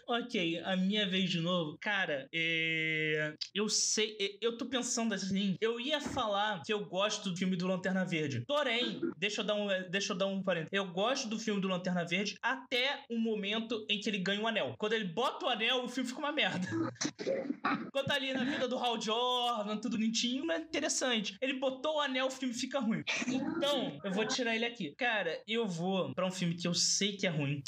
Ok, 0.08 0.60
a 0.64 0.76
minha 0.76 1.08
vez 1.08 1.30
de 1.30 1.40
novo. 1.40 1.78
Cara, 1.80 2.28
é... 2.34 3.34
eu 3.54 3.70
sei. 3.70 4.18
é, 4.20 4.38
Eu 4.42 4.58
tô 4.58 4.66
pensando 4.66 5.14
assim. 5.14 5.56
Eu 5.62 5.80
ia 5.80 6.02
falar 6.02 6.62
que 6.64 6.74
eu 6.74 6.84
gosto 6.86 7.30
do 7.30 7.38
filme 7.38 7.56
do 7.56 7.68
Lanterna 7.68 8.04
Verde. 8.04 8.42
Porém, 8.48 9.00
deixa 9.18 9.42
eu 9.42 9.46
dar 9.46 9.56
um, 9.56 9.68
deixa 9.90 10.03
eu 10.12 10.18
dar 10.18 10.28
um 10.28 10.42
parênteses. 10.42 10.74
Eu 10.74 10.92
gosto 10.92 11.28
do 11.28 11.40
filme 11.40 11.62
do 11.62 11.68
Lanterna 11.68 12.06
Verde 12.06 12.38
até 12.42 13.04
o 13.10 13.18
momento 13.18 13.86
em 13.90 14.00
que 14.00 14.10
ele 14.10 14.20
ganha 14.20 14.42
o 14.42 14.48
anel. 14.48 14.76
Quando 14.78 14.94
ele 14.94 15.06
bota 15.06 15.46
o 15.46 15.50
anel, 15.50 15.84
o 15.84 15.88
filme 15.88 16.08
fica 16.08 16.20
uma 16.20 16.32
merda. 16.32 16.68
Quando 17.92 18.06
tá 18.06 18.16
ali 18.16 18.34
na 18.34 18.44
vida 18.44 18.68
do 18.68 18.78
Hal 18.78 19.00
Jordan, 19.00 19.78
tudo 19.78 19.98
bonitinho, 19.98 20.46
não 20.46 20.56
é 20.56 20.60
interessante. 20.60 21.38
Ele 21.42 21.54
botou 21.54 21.98
o 21.98 22.02
anel, 22.02 22.28
o 22.28 22.32
filme 22.32 22.54
fica 22.54 22.80
ruim. 22.80 23.04
Então, 23.28 24.00
eu 24.04 24.12
vou 24.12 24.26
tirar 24.26 24.56
ele 24.56 24.66
aqui. 24.66 24.94
Cara, 24.98 25.42
eu 25.48 25.68
vou 25.68 26.14
pra 26.14 26.26
um 26.26 26.32
filme 26.32 26.56
que 26.56 26.68
eu 26.68 26.74
sei 26.74 27.16
que 27.16 27.26
é 27.26 27.30
ruim. 27.30 27.64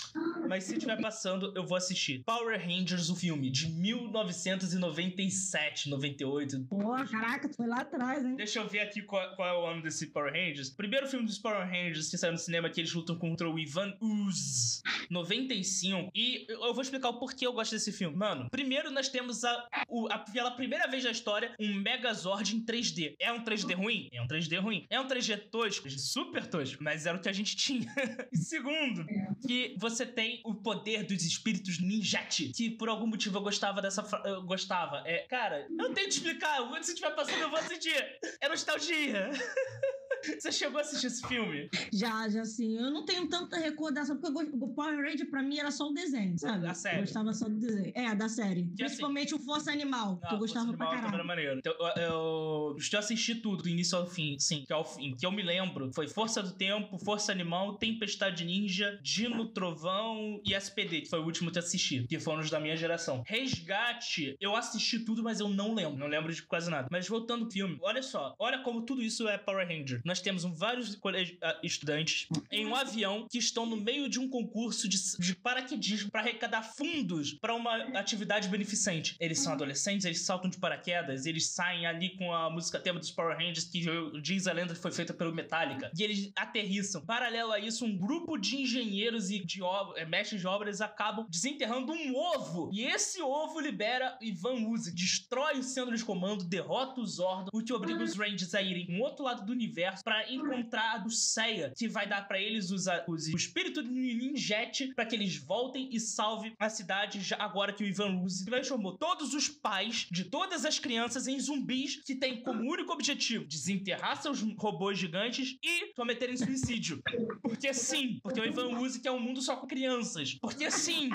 Mas 0.47 0.65
se 0.65 0.73
estiver 0.73 0.99
passando, 0.99 1.53
eu 1.55 1.65
vou 1.65 1.77
assistir. 1.77 2.23
Power 2.23 2.59
Rangers, 2.59 3.09
o 3.09 3.15
filme, 3.15 3.49
de 3.49 3.69
1997, 3.69 5.89
98. 5.89 6.65
Pô, 6.65 6.77
caraca, 7.09 7.47
tu 7.49 7.55
foi 7.55 7.67
lá 7.67 7.81
atrás, 7.81 8.25
hein? 8.25 8.35
Deixa 8.35 8.59
eu 8.59 8.67
ver 8.67 8.79
aqui 8.79 9.01
qual, 9.01 9.35
qual 9.35 9.47
é 9.47 9.53
o 9.53 9.65
ano 9.65 9.81
desse 9.81 10.07
Power 10.07 10.31
Rangers. 10.31 10.69
Primeiro 10.69 11.07
filme 11.07 11.25
dos 11.25 11.39
Power 11.39 11.65
Rangers 11.65 12.09
que 12.09 12.17
saiu 12.25 12.31
no 12.33 12.37
cinema 12.39 12.69
que 12.69 12.81
eles 12.81 12.93
lutam 12.93 13.17
contra 13.17 13.47
o 13.49 13.59
Ivan 13.59 13.93
Ooze. 14.01 14.81
95. 15.11 16.09
E 16.15 16.45
eu 16.49 16.73
vou 16.73 16.81
explicar 16.81 17.09
o 17.09 17.19
porquê 17.19 17.45
eu 17.45 17.53
gosto 17.53 17.71
desse 17.71 17.91
filme. 17.91 18.15
Mano, 18.15 18.49
primeiro 18.49 18.89
nós 18.91 19.07
temos 19.09 19.43
a, 19.43 19.67
a- 20.09 20.19
pela 20.19 20.51
primeira 20.51 20.87
vez 20.87 21.03
na 21.03 21.11
história 21.11 21.53
um 21.59 21.73
Megazord 21.75 22.55
em 22.55 22.65
3D. 22.65 23.15
É 23.19 23.31
um 23.31 23.43
3D 23.43 23.75
ruim? 23.75 24.09
É 24.11 24.21
um 24.21 24.27
3D 24.27 24.59
ruim. 24.59 24.85
É 24.89 24.99
um 24.99 25.07
3D 25.07 25.49
tosco? 25.51 25.89
Super 25.91 26.47
tosco. 26.47 26.83
Mas 26.83 27.05
era 27.05 27.17
o 27.17 27.21
que 27.21 27.29
a 27.29 27.33
gente 27.33 27.55
tinha. 27.55 27.93
e 28.31 28.37
segundo, 28.37 29.05
que 29.45 29.75
você 29.77 30.05
tem 30.05 30.41
o 30.43 30.55
poder 30.55 31.03
dos 31.05 31.23
espíritos 31.23 31.79
ninjate. 31.79 32.51
Que 32.55 32.71
por 32.71 32.89
algum 32.89 33.05
motivo 33.07 33.37
eu 33.37 33.41
gostava 33.43 33.81
dessa. 33.81 34.03
Eu 34.25 34.41
gostava. 34.43 35.03
É, 35.05 35.19
cara, 35.27 35.67
eu 35.77 35.93
tenho 35.93 36.07
que 36.07 36.13
explicar. 36.13 36.55
Se 36.83 36.95
tiver 36.95 37.11
passando, 37.15 37.41
eu 37.41 37.49
vou 37.49 37.59
assistir. 37.59 37.95
É 38.41 38.49
nostalgia. 38.49 39.29
Você 40.39 40.51
chegou 40.51 40.77
a 40.77 40.81
assistir 40.81 41.07
esse 41.07 41.25
filme? 41.27 41.69
Já, 41.93 42.27
já 42.29 42.43
sim. 42.45 42.75
Eu 42.77 42.91
não 42.91 43.05
tenho 43.05 43.27
tanta 43.27 43.57
recordação, 43.57 44.17
porque 44.17 44.49
o 44.53 44.67
Power 44.73 44.97
Ranger 44.97 45.29
pra 45.29 45.41
mim 45.43 45.57
era 45.57 45.71
só 45.71 45.87
o 45.89 45.93
desenho, 45.93 46.37
sabe? 46.37 46.61
Da 46.63 46.73
série. 46.73 46.97
Eu 46.97 47.01
gostava 47.01 47.33
só 47.33 47.45
do 47.45 47.55
desenho. 47.57 47.91
É, 47.95 48.15
da 48.15 48.27
série. 48.29 48.63
Que 48.75 48.83
assim- 48.83 48.95
Principalmente 48.95 49.35
o 49.35 49.39
Força 49.39 49.71
Animal, 49.71 50.17
que 50.17 50.25
Ah, 50.27 50.33
eu 50.33 50.39
gostava 50.39 50.65
Força 50.65 50.77
pra 50.77 50.87
Animal 50.87 51.01
também 51.11 51.19
era 51.19 51.23
caralho. 51.23 51.27
maneiro. 51.27 51.59
Então, 51.59 51.73
eu, 51.97 52.71
eu 52.73 52.75
já 52.79 52.99
assisti 52.99 53.35
tudo, 53.35 53.63
do 53.63 53.69
início 53.69 53.97
ao 53.97 54.05
fim, 54.07 54.37
sim, 54.39 54.63
que 54.65 54.73
ao 54.73 54.83
fim. 54.85 55.15
Que 55.15 55.25
eu 55.25 55.31
me 55.31 55.41
lembro. 55.43 55.91
Foi 55.93 56.07
Força 56.07 56.41
do 56.41 56.51
Tempo, 56.53 56.97
Força 56.97 57.31
Animal, 57.31 57.77
Tempestade 57.77 58.43
Ninja, 58.45 58.99
Dino, 59.03 59.47
Trovão 59.49 60.41
e 60.45 60.53
SPD, 60.53 61.01
que 61.01 61.09
foi 61.09 61.19
o 61.19 61.23
último 61.25 61.51
que 61.51 61.57
eu 61.57 61.63
assisti, 61.63 62.05
que 62.07 62.19
foram 62.19 62.41
os 62.41 62.49
da 62.49 62.59
minha 62.59 62.75
geração. 62.75 63.23
Resgate, 63.25 64.35
eu 64.39 64.55
assisti 64.55 64.99
tudo, 64.99 65.23
mas 65.23 65.39
eu 65.39 65.49
não 65.49 65.73
lembro. 65.73 65.97
Não 65.97 66.07
lembro 66.07 66.33
de 66.33 66.41
quase 66.43 66.69
nada. 66.69 66.87
Mas 66.91 67.07
voltando 67.07 67.45
ao 67.45 67.51
filme, 67.51 67.77
olha 67.81 68.01
só, 68.03 68.35
olha 68.39 68.59
como 68.59 68.81
tudo 68.85 69.01
isso 69.01 69.27
é 69.27 69.37
Power 69.37 69.67
Ranger. 69.67 70.01
Nós 70.15 70.21
temos 70.21 70.45
vários 70.45 70.97
ah, 71.41 71.59
estudantes 71.61 72.29
em 72.49 72.65
um 72.65 72.73
avião 72.73 73.27
que 73.29 73.37
estão 73.37 73.65
no 73.65 73.75
meio 73.75 74.07
de 74.07 74.17
um 74.17 74.29
concurso 74.29 74.87
de, 74.87 74.97
de 75.19 75.35
paraquedismo 75.35 76.09
para 76.09 76.21
arrecadar 76.21 76.63
fundos 76.63 77.33
para 77.33 77.53
uma 77.53 77.75
atividade 77.99 78.47
beneficente. 78.47 79.17
Eles 79.19 79.39
são 79.39 79.51
adolescentes, 79.51 80.05
eles 80.05 80.21
saltam 80.21 80.49
de 80.49 80.57
paraquedas, 80.57 81.25
eles 81.25 81.47
saem 81.49 81.85
ali 81.85 82.15
com 82.15 82.33
a 82.33 82.49
música 82.49 82.79
tema 82.79 82.97
dos 82.97 83.11
Power 83.11 83.35
Rangers, 83.35 83.65
que 83.65 83.83
diz 84.21 84.47
a 84.47 84.53
lenda 84.53 84.73
que 84.73 84.79
foi 84.79 84.93
feita 84.93 85.13
pelo 85.13 85.35
Metallica, 85.35 85.91
e 85.93 86.01
eles 86.01 86.31
aterrissam. 86.33 87.05
Paralelo 87.05 87.51
a 87.51 87.59
isso, 87.59 87.83
um 87.83 87.97
grupo 87.97 88.37
de 88.37 88.55
engenheiros 88.55 89.29
e 89.29 89.43
de 89.43 89.59
eh, 89.97 90.05
mestres 90.05 90.39
de 90.39 90.47
obras 90.47 90.79
acabam 90.79 91.27
desenterrando 91.29 91.91
um 91.91 92.15
ovo. 92.15 92.69
E 92.71 92.85
esse 92.85 93.21
ovo 93.21 93.59
libera 93.59 94.17
Ivan 94.21 94.65
Uzi, 94.69 94.95
destrói 94.95 95.59
o 95.59 95.63
centro 95.63 95.93
de 95.93 96.05
comando, 96.05 96.45
derrota 96.45 97.01
os 97.01 97.15
Zordon, 97.15 97.49
o 97.51 97.61
que 97.61 97.73
obriga 97.73 98.01
os 98.01 98.15
Rangers 98.15 98.55
a 98.55 98.61
irem 98.61 98.87
um 98.89 99.01
outro 99.01 99.25
lado 99.25 99.45
do 99.45 99.51
universo 99.51 100.04
para 100.05 100.31
encontrar 100.31 100.93
a 100.93 100.97
Dulceia, 100.99 101.73
que 101.75 101.87
vai 101.87 102.07
dar 102.07 102.27
para 102.27 102.39
eles 102.39 102.69
os, 102.69 102.85
os- 103.07 103.27
o 103.33 103.35
espírito 103.35 103.81
do 103.81 103.89
Ninjet 103.89 104.93
para 104.93 105.05
que 105.05 105.15
eles 105.15 105.35
voltem 105.37 105.89
e 105.91 105.99
salvem 105.99 106.53
a 106.59 106.69
cidade 106.69 107.19
já 107.21 107.37
agora 107.39 107.73
que 107.73 107.83
o 107.83 107.87
Ivan 107.87 108.21
Uzi 108.21 108.45
transformou 108.45 108.95
todos 108.97 109.33
os 109.33 109.49
pais 109.49 110.05
de 110.11 110.25
todas 110.25 110.63
as 110.63 110.77
crianças 110.77 111.27
em 111.27 111.39
zumbis 111.39 112.03
que 112.05 112.13
têm 112.15 112.41
como 112.43 112.71
único 112.71 112.93
objetivo 112.93 113.45
desenterrar 113.45 114.21
seus 114.21 114.41
robôs 114.59 114.97
gigantes 114.99 115.57
e 115.63 115.91
cometerem 115.95 116.37
suicídio. 116.37 117.01
Porque 117.41 117.73
sim, 117.73 118.19
porque 118.21 118.39
o 118.39 118.45
Ivan 118.45 118.77
Uzi 118.79 118.99
quer 119.01 119.11
um 119.11 119.19
mundo 119.19 119.41
só 119.41 119.55
com 119.55 119.65
crianças. 119.65 120.35
Porque 120.35 120.69
sim, 120.69 121.09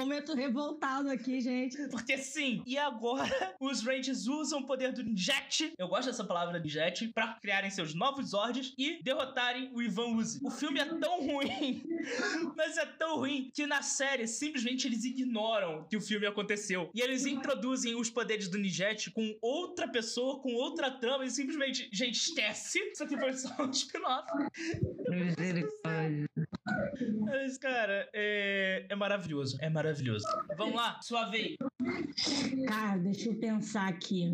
Momento 0.00 0.34
revoltado 0.34 1.10
aqui, 1.10 1.40
gente. 1.42 1.76
porque 1.88 2.16
sim. 2.16 2.62
E 2.66 2.78
agora 2.78 3.24
os 3.60 3.82
Rangers 3.82 4.26
usam 4.26 4.60
o 4.60 4.66
poder 4.66 4.92
do 4.92 5.02
Ninjet, 5.02 5.74
eu 5.78 5.88
gosto 5.88 6.06
dessa 6.06 6.24
palavra 6.24 6.58
Ninjet, 6.58 7.08
pra 7.08 7.34
criarem 7.34 7.70
seus 7.70 7.94
novos 7.94 8.30
Zords 8.30 8.72
e 8.78 9.02
derrotarem 9.02 9.70
o 9.74 9.82
Ivan 9.82 10.16
Uzi. 10.16 10.40
O 10.42 10.50
filme 10.50 10.80
é 10.80 10.86
tão 10.86 11.20
ruim, 11.26 11.82
mas 12.56 12.78
é 12.78 12.86
tão 12.86 13.16
ruim 13.18 13.50
que 13.52 13.66
na 13.66 13.82
série 13.82 14.26
simplesmente 14.26 14.86
eles 14.86 15.04
ignoram 15.04 15.86
que 15.88 15.96
o 15.96 16.00
filme 16.00 16.26
aconteceu. 16.26 16.90
E 16.94 17.00
eles 17.02 17.26
introduzem 17.26 17.94
os 17.94 18.08
poderes 18.08 18.48
do 18.48 18.56
Ninjet 18.56 19.10
com 19.10 19.36
outra 19.42 19.86
pessoa, 19.86 20.40
com 20.40 20.54
outra 20.54 20.90
trama 20.90 21.26
e 21.26 21.30
simplesmente, 21.30 21.90
gente, 21.92 22.16
esquece. 22.16 22.78
Isso 22.92 23.04
aqui 23.04 23.18
foi 23.18 23.32
só 23.34 23.54
um 23.62 23.70
spin-off. 23.70 24.26
Misericórdia. 25.10 26.26
Mas, 27.20 27.58
cara, 27.58 28.08
é, 28.12 28.86
é 28.88 28.94
maravilhoso. 28.94 29.56
É 29.60 29.68
maravilhoso. 29.68 30.26
Vamos 30.56 30.74
lá, 30.74 31.00
sua 31.02 31.26
vez. 31.30 31.56
Cara, 32.66 32.98
deixa 32.98 33.28
eu 33.28 33.34
pensar 33.36 33.88
aqui. 33.88 34.32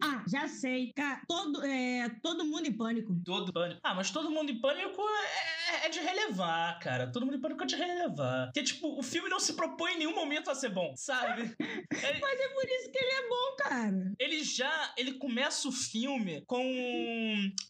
Ah, 0.00 0.22
já 0.28 0.46
sei. 0.48 0.92
Cara, 0.94 1.20
todo, 1.26 1.64
é, 1.64 2.08
todo 2.22 2.44
mundo 2.44 2.66
em 2.66 2.72
pânico. 2.72 3.14
Todo 3.24 3.52
pânico. 3.52 3.80
Ah, 3.82 3.94
mas 3.94 4.10
todo 4.10 4.30
mundo 4.30 4.50
em 4.50 4.60
pânico 4.60 5.02
é, 5.02 5.86
é 5.86 5.88
de 5.88 5.98
relevar, 6.00 6.78
cara. 6.78 7.10
Todo 7.10 7.26
mundo 7.26 7.36
em 7.36 7.40
pânico 7.40 7.62
é 7.62 7.66
de 7.66 7.76
relevar. 7.76 8.46
Porque, 8.46 8.62
tipo, 8.62 8.98
o 8.98 9.02
filme 9.02 9.28
não 9.28 9.40
se 9.40 9.54
propõe 9.54 9.92
em 9.92 9.98
nenhum 9.98 10.14
momento 10.14 10.50
a 10.50 10.54
ser 10.54 10.70
bom, 10.70 10.94
sabe? 10.96 11.42
Ele, 11.42 11.56
Mas 12.20 12.40
é 12.40 12.48
por 12.48 12.64
isso 12.64 12.90
que 12.90 12.98
ele 12.98 13.12
é 13.12 13.28
bom, 13.28 13.56
cara. 13.68 14.12
ele 14.18 14.42
já. 14.42 14.94
Ele 14.96 15.12
começa 15.12 15.68
o 15.68 15.72
filme 15.72 16.42
com 16.46 16.62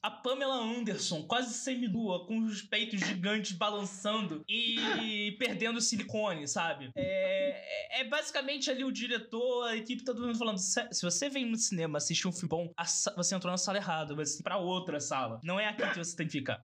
a 0.02 0.10
Pamela 0.10 0.56
Anderson, 0.56 1.22
quase 1.24 1.54
seminua, 1.54 2.26
com 2.26 2.38
os 2.38 2.62
peitos 2.62 3.00
gigantes 3.00 3.52
balançando 3.52 4.44
e 4.48 5.36
perdendo 5.38 5.80
silicone, 5.80 6.46
sabe? 6.46 6.90
É, 6.96 8.00
é 8.00 8.04
basicamente 8.04 8.70
ali 8.70 8.84
o 8.84 8.92
diretor, 8.92 9.64
a 9.68 9.76
equipe, 9.76 10.04
todo 10.04 10.20
mundo 10.24 10.38
falando: 10.38 10.58
"Se 10.58 11.02
você 11.02 11.28
vem 11.28 11.46
no 11.46 11.56
cinema 11.56 11.98
assistir 11.98 12.28
um 12.28 12.32
filme 12.32 12.48
bom, 12.48 12.72
você 13.16 13.34
entrou 13.34 13.50
na 13.50 13.58
sala 13.58 13.78
errada, 13.78 14.14
você 14.14 14.42
pra 14.42 14.56
outra 14.56 15.00
sala. 15.00 15.40
Não 15.42 15.58
é 15.58 15.68
aqui 15.68 15.88
que 15.90 15.98
você 15.98 16.16
tem 16.16 16.26
que 16.26 16.32
ficar. 16.38 16.62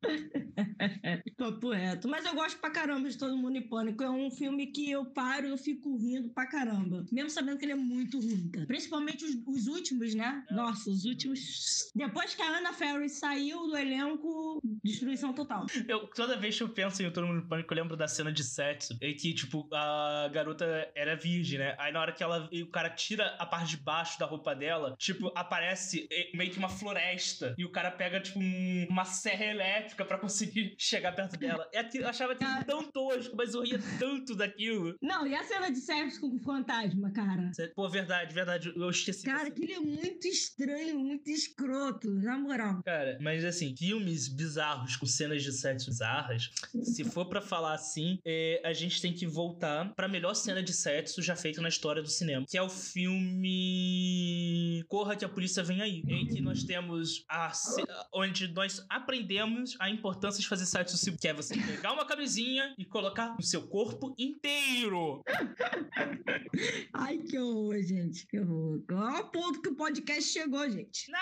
Papo 1.36 1.70
reto. 1.70 2.08
Mas 2.08 2.24
eu 2.24 2.34
gosto 2.34 2.58
pra 2.58 2.70
caramba 2.70 3.08
de 3.08 3.18
Todo 3.18 3.36
Mundo 3.36 3.56
em 3.56 3.62
Pânico. 3.68 4.02
É 4.02 4.10
um 4.10 4.30
filme 4.30 4.66
que 4.68 4.90
eu 4.90 5.04
paro 5.06 5.46
e 5.46 5.50
eu 5.50 5.58
fico 5.58 5.96
rindo 5.96 6.28
pra 6.30 6.46
caramba. 6.46 7.04
Mesmo 7.12 7.30
sabendo 7.30 7.58
que 7.58 7.64
ele 7.64 7.72
é 7.72 7.76
muito 7.76 8.18
ruim, 8.20 8.48
cara. 8.50 8.66
Principalmente 8.66 9.24
os, 9.24 9.34
os 9.46 9.66
últimos, 9.66 10.14
né? 10.14 10.44
É. 10.50 10.54
Nossa, 10.54 10.90
os 10.90 11.04
últimos. 11.04 11.90
Depois 11.94 12.34
que 12.34 12.42
a 12.42 12.58
Anna 12.58 12.72
Ferris 12.72 13.12
saiu 13.12 13.66
do 13.66 13.76
elenco, 13.76 14.60
destruição 14.82 15.32
total. 15.32 15.66
Eu, 15.88 16.06
toda 16.08 16.36
vez 16.36 16.56
que 16.56 16.62
eu 16.62 16.68
penso 16.68 17.02
em 17.02 17.10
Todo 17.10 17.26
Mundo 17.26 17.44
em 17.44 17.48
Pânico, 17.48 17.72
eu 17.72 17.76
lembro 17.76 17.96
da 17.96 18.08
cena 18.08 18.32
de 18.32 18.44
sexo. 18.44 18.96
Em 19.00 19.14
que, 19.16 19.34
tipo, 19.34 19.68
a 19.72 20.28
garota 20.32 20.90
era 20.94 21.16
virgem, 21.16 21.58
né? 21.58 21.74
Aí 21.78 21.92
na 21.92 22.00
hora 22.00 22.12
que 22.12 22.22
ela. 22.22 22.48
E 22.52 22.62
o 22.62 22.70
cara 22.70 22.90
tira 22.90 23.34
a 23.38 23.46
parte 23.46 23.70
de 23.76 23.82
baixo 23.82 24.18
da 24.18 24.26
roupa 24.26 24.54
dela, 24.54 24.94
tipo, 24.98 25.32
aparece 25.34 26.06
eh, 26.10 26.30
meio 26.34 26.50
que 26.50 26.58
uma 26.58 26.68
floresta. 26.68 27.54
E 27.58 27.64
o 27.64 27.70
cara 27.70 27.90
pega, 27.90 28.20
tipo, 28.20 28.38
um- 28.38 28.86
uma 28.88 29.04
serra 29.04 29.44
elétrica 29.44 30.04
pra 30.04 30.18
conseguir 30.18 30.43
chegar 30.78 31.12
perto 31.12 31.38
dela. 31.38 31.68
É 31.72 31.80
aquilo, 31.80 32.04
eu 32.04 32.08
achava 32.08 32.32
aquilo 32.32 32.64
tão 32.66 32.82
tosco, 32.90 33.36
mas 33.36 33.54
eu 33.54 33.62
ria 33.62 33.78
tanto 33.98 34.34
daquilo. 34.34 34.96
Não, 35.02 35.26
e 35.26 35.34
a 35.34 35.42
cena 35.42 35.70
de 35.70 35.78
sexo 35.78 36.20
com 36.20 36.36
o 36.36 36.38
fantasma, 36.38 37.10
cara? 37.12 37.50
Pô, 37.74 37.88
verdade, 37.88 38.34
verdade. 38.34 38.72
Eu 38.74 38.90
esqueci. 38.90 39.24
Cara, 39.24 39.48
aquele 39.48 39.72
é 39.72 39.80
muito 39.80 40.26
estranho, 40.26 40.98
muito 40.98 41.28
escroto, 41.30 42.10
na 42.10 42.38
moral. 42.38 42.82
Cara, 42.84 43.18
mas 43.20 43.44
assim, 43.44 43.74
filmes 43.76 44.28
bizarros 44.28 44.96
com 44.96 45.06
cenas 45.06 45.42
de 45.42 45.52
sexo 45.52 45.90
bizarras, 45.90 46.50
se 46.82 47.04
for 47.04 47.26
pra 47.26 47.40
falar 47.40 47.74
assim, 47.74 48.18
é, 48.24 48.60
a 48.64 48.72
gente 48.72 49.00
tem 49.00 49.12
que 49.12 49.26
voltar 49.26 49.94
pra 49.94 50.08
melhor 50.08 50.34
cena 50.34 50.62
de 50.62 50.72
sexo 50.72 51.22
já 51.22 51.36
feita 51.36 51.60
na 51.60 51.68
história 51.68 52.02
do 52.02 52.08
cinema, 52.08 52.46
que 52.48 52.58
é 52.58 52.62
o 52.62 52.68
filme 52.68 53.54
Corra 54.88 55.16
que 55.16 55.24
a 55.24 55.28
Polícia 55.28 55.62
Vem 55.62 55.80
Aí, 55.80 56.02
em 56.06 56.26
que 56.26 56.40
nós 56.40 56.64
temos 56.64 57.24
a 57.28 57.52
onde 58.12 58.48
nós 58.48 58.84
aprendemos 58.88 59.76
a 59.80 59.88
importância 59.90 60.33
de 60.40 60.48
fazer 60.48 60.66
sexo 60.66 60.96
seguro, 60.96 61.20
que 61.20 61.28
é 61.28 61.34
você 61.34 61.54
pegar 61.56 61.92
uma 61.92 62.04
camisinha 62.06 62.74
e 62.78 62.84
colocar 62.84 63.34
no 63.36 63.42
seu 63.42 63.62
corpo 63.66 64.14
inteiro. 64.18 65.22
Ai, 66.92 67.18
que 67.18 67.38
horror, 67.38 67.80
gente, 67.82 68.26
que 68.26 68.38
horror. 68.38 68.80
Olha 68.92 69.20
o 69.22 69.30
ponto 69.30 69.60
que 69.60 69.68
o 69.68 69.74
podcast 69.74 70.30
chegou, 70.32 70.68
gente. 70.70 71.10
Não, 71.10 71.18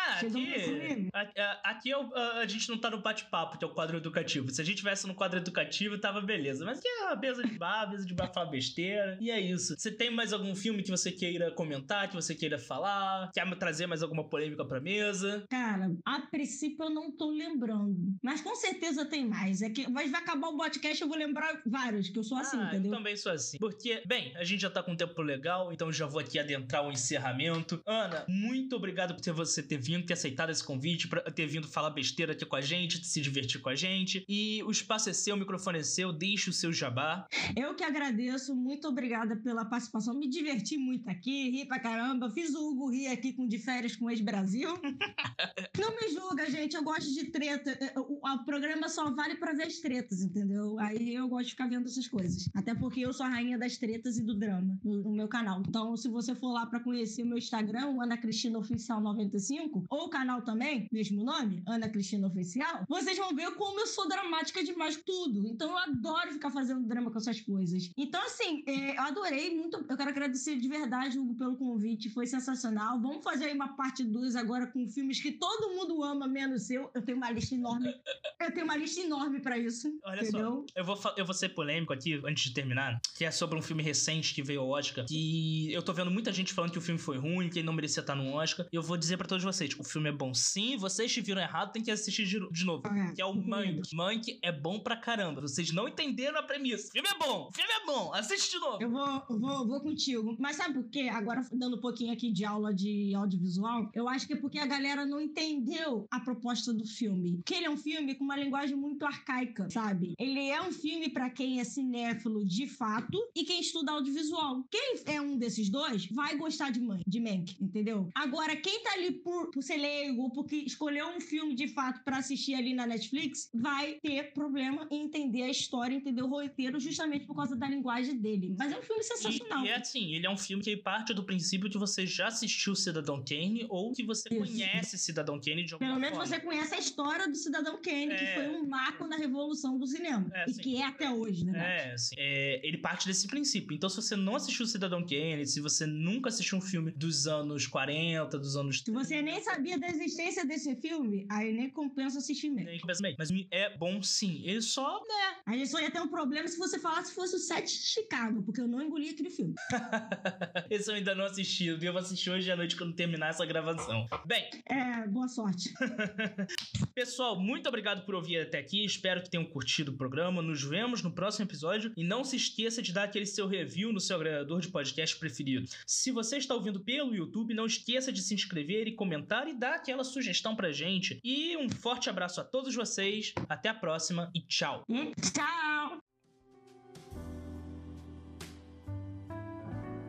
aqui, 1.19 1.41
a- 1.41 1.43
a- 1.43 1.71
aqui 1.71 1.95
o- 1.95 2.15
a, 2.15 2.39
a 2.41 2.47
gente 2.47 2.69
não 2.69 2.79
tá 2.79 2.91
no 2.91 3.01
bate-papo, 3.03 3.59
que 3.59 3.65
é 3.65 3.69
o 3.69 3.75
quadro 3.75 3.97
educativo. 3.97 4.51
Se 4.51 4.61
a 4.61 4.65
gente 4.65 4.77
tivesse 4.79 5.07
no 5.07 5.15
quadro 5.15 5.39
educativo, 5.39 5.99
tava 5.99 6.21
beleza. 6.21 6.65
Mas 6.65 6.79
aqui 6.79 6.89
é 6.89 7.05
uma 7.07 7.17
mesa 7.17 7.43
de 7.43 7.59
bar, 7.59 7.91
mesa 7.91 8.05
de 8.07 8.15
bar 8.15 8.33
besteira. 8.51 9.19
E 9.21 9.31
é 9.31 9.41
isso. 9.41 9.75
Você 9.79 9.91
tem 9.91 10.11
mais 10.11 10.33
algum 10.33 10.55
filme 10.55 10.83
que 10.83 10.91
você 10.91 11.11
queira 11.13 11.51
comentar, 11.53 12.09
que 12.09 12.15
você 12.15 12.35
queira 12.35 12.59
falar? 12.59 13.31
Quer 13.33 13.53
trazer 13.57 13.87
mais 13.87 14.03
alguma 14.03 14.29
polêmica 14.29 14.65
pra 14.65 14.81
mesa? 14.81 15.45
Cara, 15.51 15.95
a 16.05 16.21
princípio 16.23 16.85
eu 16.87 16.91
não 16.91 17.11
tô 17.13 17.31
lembrando. 17.31 17.97
Mas 18.23 18.41
com 18.41 18.55
certeza 18.55 19.02
tem 19.07 19.27
mais. 19.27 19.63
É 19.63 19.71
que 19.71 19.91
vai, 19.91 20.09
vai 20.09 20.21
acabar 20.21 20.49
o 20.49 20.57
podcast, 20.57 21.01
eu 21.01 21.09
vou 21.09 21.17
lembrar 21.17 21.61
vários, 21.67 22.09
que 22.09 22.19
eu 22.19 22.25
sou 22.25 22.39
assim, 22.39 22.59
ah, 22.59 22.67
entendeu? 22.69 22.91
eu 22.91 22.97
também 22.97 23.17
sou 23.17 23.33
assim. 23.33 23.59
Porque, 23.59 24.03
bem, 24.07 24.35
a 24.37 24.45
gente 24.45 24.61
já 24.61 24.71
tá 24.71 24.83
com 24.83 24.93
um 24.93 24.97
tempo 24.97 25.21
legal, 25.23 25.73
então 25.73 25.93
já 25.93 26.07
vou 26.07 26.21
aqui 26.21 26.39
adentrar 26.39 26.87
o 26.87 26.91
encerramento. 26.93 27.81
Ana, 27.87 28.25
muito 28.29 28.77
obrigado 28.77 29.15
por 29.15 29.21
ter 29.21 29.33
você 29.33 29.63
ter 29.63 29.79
vindo, 29.79 30.07
ter 30.07 30.15
aceitado 30.15 30.51
esse 30.51 30.65
convite, 30.65 31.09
pra 31.09 31.21
ter 31.23 31.47
vindo 31.47 31.69
falar 31.69 31.91
besteira 31.91 32.33
aqui 32.33 32.45
com 32.45 32.57
a 32.57 32.61
gente, 32.61 33.05
se 33.05 33.21
divertir 33.21 33.61
com 33.61 33.69
a 33.69 33.75
gente. 33.75 34.25
E 34.29 34.63
o 34.65 34.71
espaço 34.71 35.11
é 35.11 35.13
seu, 35.13 35.35
o 35.35 35.39
microfone 35.39 35.79
é 35.79 35.83
seu, 35.83 36.13
deixe 36.13 36.51
o 36.51 36.53
seu 36.53 36.73
jabá. 36.73 37.27
Eu 37.57 37.75
que 37.75 37.85
agradeço, 37.85 38.55
muito 38.55 38.89
obrigada 38.89 39.37
pela 39.37 39.65
participação. 39.65 40.15
Me 40.15 40.29
diverti 40.29 40.77
muito 40.77 41.09
aqui, 41.09 41.51
ri 41.51 41.67
pra 41.67 41.79
caramba. 41.79 42.31
Fiz 42.31 42.55
o 42.55 42.71
Hugo 42.71 42.91
rir 42.91 43.09
aqui 43.09 43.33
com 43.33 43.47
de 43.47 43.59
férias 43.59 43.97
com 43.97 44.07
o 44.07 44.11
ex-Brasil. 44.11 44.69
Não 45.79 45.91
me 45.97 46.09
julga, 46.13 46.51
gente, 46.51 46.77
eu 46.77 46.83
gosto 46.83 47.13
de 47.13 47.31
treta. 47.31 47.71
É, 47.71 47.99
O, 47.99 48.21
o 48.23 48.45
programa 48.45 48.89
só 48.93 49.11
vale 49.11 49.37
pra 49.37 49.53
ver 49.53 49.65
as 49.65 49.79
tretas, 49.79 50.23
entendeu? 50.23 50.79
Aí 50.79 51.15
eu 51.15 51.29
gosto 51.29 51.47
de 51.47 51.51
ficar 51.53 51.69
vendo 51.69 51.87
essas 51.87 52.07
coisas. 52.07 52.49
Até 52.55 52.75
porque 52.75 53.01
eu 53.01 53.13
sou 53.13 53.27
a 53.27 53.29
rainha 53.29 53.59
das 53.59 53.77
tretas 53.77 54.19
e 54.19 54.23
do 54.23 54.35
drama 54.35 54.79
no, 54.85 55.03
no 55.03 55.13
meu 55.13 55.29
canal. 55.29 55.63
Então, 55.67 55.97
se 55.97 56.09
você 56.09 56.35
for 56.35 56.53
lá 56.53 56.67
pra 56.67 56.81
conhecer 56.81 57.23
o 57.23 57.27
meu 57.27 57.39
Instagram, 57.39 57.97
Ana 58.01 58.17
Cristina 58.17 58.59
Oficial 58.59 59.01
95, 59.01 59.85
ou 59.89 60.07
o 60.07 60.11
canal 60.11 60.43
também, 60.43 60.89
mesmo 60.93 61.25
nome, 61.25 61.63
Ana 61.67 61.89
Cristina 61.89 62.27
Oficial, 62.27 62.85
vocês 62.89 63.17
vão 63.17 63.35
ver 63.35 63.51
como 63.53 63.81
eu 63.81 63.87
sou 63.87 64.09
dramática 64.09 64.63
demais 64.63 64.97
tudo. 64.97 65.47
Então, 65.47 65.71
eu 65.71 65.79
adoro 65.79 66.33
ficar 66.33 66.51
fazendo 66.51 66.87
drama 66.87 67.11
com 67.11 67.19
essas 67.19 67.41
coisas. 67.41 67.91
Então, 67.97 68.23
assim, 68.23 68.63
é, 68.67 68.97
eu 68.97 69.03
adorei 69.03 69.57
muito. 69.57 69.85
Eu 69.89 69.97
quero 69.97 70.11
agradecer 70.11 70.57
de 70.59 70.69
verdade, 70.69 71.19
Hugo, 71.19 71.35
pelo 71.35 71.57
convite. 71.57 72.11
Foi 72.11 72.27
sensacional. 72.27 73.01
Vamos 73.01 73.25
fazer 73.25 73.47
aí 73.47 73.55
uma 73.55 73.69
parte 73.77 74.05
2 74.05 74.37
agora 74.37 74.67
com 74.67 74.89
filmes 74.89 75.21
que 75.21 75.33
todo 75.33 75.75
mundo 75.75 76.03
ama, 76.03 76.27
menos 76.27 76.71
eu. 76.71 76.91
Eu 76.95 77.03
tenho 77.03 77.17
uma 77.17 77.31
lista 77.31 77.55
enorme. 77.55 77.95
Eu 78.41 78.53
tenho 78.53 78.65
uma 78.65 78.77
lista 78.83 79.01
enorme 79.01 79.41
para 79.41 79.57
isso. 79.59 79.89
Olha 80.05 80.23
entendeu? 80.23 80.67
só, 80.69 80.81
eu 80.81 80.85
vou, 80.85 80.99
eu 81.17 81.25
vou 81.25 81.35
ser 81.35 81.51
polêmico 81.51 81.93
aqui, 81.93 82.21
antes 82.25 82.45
de 82.45 82.53
terminar, 82.53 83.01
que 83.17 83.25
é 83.25 83.31
sobre 83.31 83.59
um 83.59 83.63
filme 83.63 83.83
recente 83.83 84.35
que 84.35 84.43
veio 84.43 84.61
ao 84.61 84.69
Oscar, 84.69 85.07
que 85.07 85.73
eu 85.73 85.83
tô 85.83 85.93
vendo 85.93 86.11
muita 86.11 86.33
gente 86.33 86.53
falando 86.53 86.73
que 86.73 86.79
o 86.79 86.83
filme 86.83 86.99
foi 86.99 87.19
ruim, 87.19 87.49
que 87.49 87.59
ele 87.59 87.67
não 87.67 87.73
merecia 87.73 88.01
estar 88.01 88.15
no 88.15 88.35
Oscar. 88.35 88.67
Eu 88.73 88.83
vou 88.83 88.97
dizer 88.97 89.17
para 89.17 89.27
todos 89.27 89.45
vocês, 89.45 89.75
o 89.79 89.85
filme 89.85 90.09
é 90.09 90.13
bom 90.13 90.35
sim, 90.35 90.77
vocês 90.77 91.13
que 91.13 91.21
viram 91.21 91.41
errado, 91.41 91.73
tem 91.73 91.83
que 91.83 91.91
assistir 91.91 92.27
de, 92.27 92.65
novo. 92.65 92.83
É, 92.87 93.13
que 93.15 93.23
é 93.23 93.25
o 93.25 93.35
Mank. 93.35 93.95
Mank 93.95 94.39
é 94.43 94.53
bom 94.53 94.81
pra 94.81 94.97
caramba. 94.97 95.41
Vocês 95.41 95.73
não 95.73 95.89
entenderam 95.89 96.39
a 96.39 96.43
premissa. 96.43 96.89
O 96.89 96.93
filme 96.93 97.09
é 97.09 97.19
bom, 97.19 97.49
o 97.49 97.53
filme 97.53 97.71
é 97.71 97.87
bom, 97.87 98.15
assiste 98.15 98.51
de 98.51 98.59
novo. 98.59 98.83
Eu 98.83 98.91
vou, 98.91 99.23
vou, 99.39 99.67
vou 99.67 99.81
contigo. 99.81 100.37
Mas 100.39 100.57
sabe 100.57 100.75
por 100.75 100.91
quê? 100.91 101.09
Agora, 101.13 101.43
dando 101.53 101.77
um 101.77 101.81
pouquinho 101.81 102.13
aqui 102.13 102.33
de 102.33 102.45
aula 102.45 102.75
de 102.75 103.15
audiovisual, 103.15 103.91
eu 103.95 104.09
acho 104.09 104.27
que 104.27 104.35
é 104.35 104.37
porque 104.37 104.59
a 104.59 104.67
galera 104.67 105.07
não 105.07 105.21
entendeu 105.21 106.07
a 106.11 106.21
proposta 106.21 106.73
do 106.73 106.87
filme. 106.87 107.37
Porque 107.37 107.55
ele 107.55 107.67
é 107.67 107.71
um 107.71 107.77
filme 107.77 108.15
com 108.15 108.25
uma 108.25 108.37
linguagem 108.37 108.72
muito 108.77 109.05
arcaica, 109.05 109.69
sabe? 109.71 110.15
Ele 110.19 110.49
é 110.49 110.61
um 110.63 110.73
filme 110.73 111.09
para 111.11 111.31
quem 111.31 111.61
é 111.61 111.65
cinéfilo 111.65 112.45
de 112.45 112.67
fato 112.67 113.19
e 113.35 113.45
quem 113.45 113.61
estuda 113.61 113.93
audiovisual. 113.93 114.65
Quem 114.71 114.97
é 115.07 115.21
um 115.21 115.37
desses 115.37 115.69
dois 115.69 116.07
vai 116.07 116.37
gostar 116.37 116.71
de 116.71 116.81
Mank, 116.81 117.03
de 117.07 117.21
Mank 117.21 117.57
entendeu? 117.61 118.09
Agora, 118.15 118.57
quem 118.57 118.83
tá 118.83 118.93
ali 118.95 119.13
por, 119.13 119.51
por 119.51 119.63
ser 119.63 119.77
leigo, 119.77 120.31
porque 120.33 120.57
escolheu 120.57 121.07
um 121.09 121.21
filme 121.21 121.55
de 121.55 121.69
fato 121.69 122.03
para 122.05 122.19
assistir 122.19 122.55
ali 122.55 122.75
na 122.75 122.87
Netflix, 122.87 123.51
vai 123.55 123.99
ter 124.03 124.33
problema 124.33 124.87
em 124.91 125.05
entender 125.05 125.43
a 125.43 125.51
história, 125.51 125.95
entender 125.95 126.23
o 126.23 126.27
roteiro, 126.29 126.79
justamente 126.81 127.27
por 127.27 127.35
causa 127.37 127.57
da 127.57 127.69
linguagem 127.69 128.17
dele. 128.19 128.55
Mas 128.59 128.73
é 128.73 128.79
um 128.79 128.83
filme 128.83 129.03
sensacional. 129.03 129.65
E, 129.65 129.67
e 129.67 129.71
é 129.71 129.77
assim, 129.77 130.15
ele 130.15 130.27
é 130.27 130.31
um 130.31 130.37
filme 130.37 130.63
que 130.63 130.77
parte 130.77 131.13
do 131.15 131.25
princípio 131.25 131.71
que 131.71 131.79
você 131.79 132.07
já 132.07 132.29
assistiu 132.29 132.75
Cidadão 132.75 133.23
Kane 133.25 133.67
ou 133.69 133.93
que 133.93 134.03
você 134.03 134.29
Isso. 134.29 134.39
conhece 134.39 134.99
Cidadão 134.99 135.41
Kane 135.41 135.65
de 135.65 135.75
alguma 135.75 135.91
Pelo 135.91 136.01
menos 136.01 136.19
forma. 136.19 136.35
você 136.35 136.41
conhece 136.41 136.75
a 136.75 136.79
história 136.79 137.29
do 137.29 137.37
Cidadão 137.37 137.81
Kane, 137.83 138.09
que 138.09 138.25
É. 138.25 138.35
foi 138.35 138.49
um 138.49 138.62
marco 138.67 139.07
na 139.07 139.17
revolução 139.17 139.79
do 139.79 139.87
cinema. 139.87 140.31
É, 140.33 140.45
e 140.49 140.55
sim. 140.55 140.63
que 140.63 140.77
é 140.77 140.87
até 140.87 141.11
hoje, 141.11 141.45
né? 141.45 141.59
É, 141.59 141.93
assim, 141.95 142.15
é, 142.19 142.61
ele 142.67 142.79
parte 142.79 143.07
desse 143.07 143.27
princípio. 143.27 143.75
Então, 143.75 143.89
se 143.89 143.97
você 143.97 144.17
não 144.17 144.37
assistiu 144.37 144.67
Cidadão 144.67 145.03
Kane, 145.03 145.47
se 145.47 145.61
você 145.61 145.87
nunca 145.87 146.29
assistiu 146.29 146.59
um 146.59 146.61
filme 146.61 146.91
dos 146.93 147.27
anos 147.27 147.67
40, 147.67 148.39
dos 148.39 148.57
anos 148.57 148.83
Se 148.85 148.91
você 148.91 149.23
nem 149.23 149.41
sabia 149.43 149.79
da 149.79 149.89
existência 149.89 150.45
desse 150.45 150.75
filme, 150.77 151.27
aí 151.31 151.53
nem 151.53 151.71
compensa 151.71 152.19
assistir 152.19 152.51
mesmo. 152.51 152.71
Nem 152.71 152.81
compensa 152.81 153.03
mesmo. 153.03 153.17
Mas 153.19 153.31
é 153.51 153.77
bom 153.77 154.03
sim. 154.03 154.43
Ele 154.45 154.63
só, 154.63 155.01
né? 155.01 155.37
A 155.47 155.53
gente 155.53 155.69
só 155.69 155.81
ia 155.81 155.91
ter 155.91 156.01
um 156.01 156.09
problema 156.09 156.47
se 156.49 156.59
você 156.59 156.79
falasse 156.79 157.11
que 157.11 157.15
fosse 157.15 157.37
o 157.37 157.39
set 157.39 157.67
de 157.67 157.87
Chicago, 157.87 158.43
porque 158.43 158.61
eu 158.61 158.69
não 158.69 158.83
engoli 158.83 159.11
aquele 159.11 159.31
filme. 159.31 159.55
Esse 160.71 160.91
eu 160.91 160.95
ainda 160.95 161.15
não 161.15 161.25
assisti. 161.25 161.67
Eu 161.67 161.79
devo 161.79 161.99
assistir 161.99 162.31
hoje 162.31 162.51
à 162.51 162.57
noite 162.57 162.77
quando 162.77 162.95
terminar 162.95 163.31
essa 163.31 163.45
gravação. 163.45 164.07
Bem, 164.27 164.49
É, 164.67 165.07
boa 165.07 165.29
sorte. 165.29 165.73
pessoal, 166.93 167.39
muito 167.39 167.69
obrigado 167.69 168.05
por 168.05 168.15
ouvir 168.15 168.39
até 168.39 168.59
aqui. 168.59 168.85
Espero 168.85 169.23
que 169.23 169.31
tenham 169.31 169.45
curtido 169.45 169.93
o 169.93 169.97
programa. 169.97 170.43
Nos 170.43 170.63
vemos 170.63 171.03
no 171.03 171.13
próximo 171.13 171.47
episódio. 171.47 171.93
E 171.97 172.05
não 172.05 172.25
se 172.25 172.37
esqueça 172.37 172.83
de 172.83 172.93
dar 172.93 173.05
aquele 173.05 173.27
seu 173.27 173.47
review 173.47 173.93
no 173.93 174.01
seu 174.01 174.17
agregador 174.17 174.61
de 174.61 174.69
podcast 174.69 175.17
preferido. 175.17 175.69
Se 175.87 176.11
você 176.11 176.37
está 176.37 176.55
ouvindo 176.55 176.81
pelo 176.81 177.15
YouTube, 177.15 177.55
não 177.55 177.67
esqueça 177.67 178.13
de 178.13 178.23
se 178.23 178.35
inscrever 178.35 178.87
e 178.87 178.95
comentar 178.95 179.49
e 179.49 179.55
dar 179.55 179.75
aquela 179.75 180.05
sugestão 180.05 180.55
pra 180.55 180.73
gente. 180.73 181.19
E 181.25 181.57
um 181.57 181.69
forte 181.69 182.09
abraço 182.09 182.41
a 182.41 182.45
todos 182.45 182.75
vocês. 182.75 183.33
Até 183.49 183.69
a 183.69 183.75
próxima 183.75 184.31
e 184.35 184.41
tchau. 184.41 184.85
E 184.89 185.13
tchau! 185.21 185.99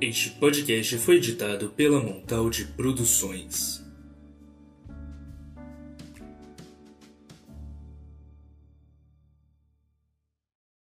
Este 0.01 0.31
podcast 0.31 0.97
foi 0.97 1.15
editado 1.15 1.69
pela 1.69 2.01
Montaldi 2.01 2.65
Produções. 2.75 3.82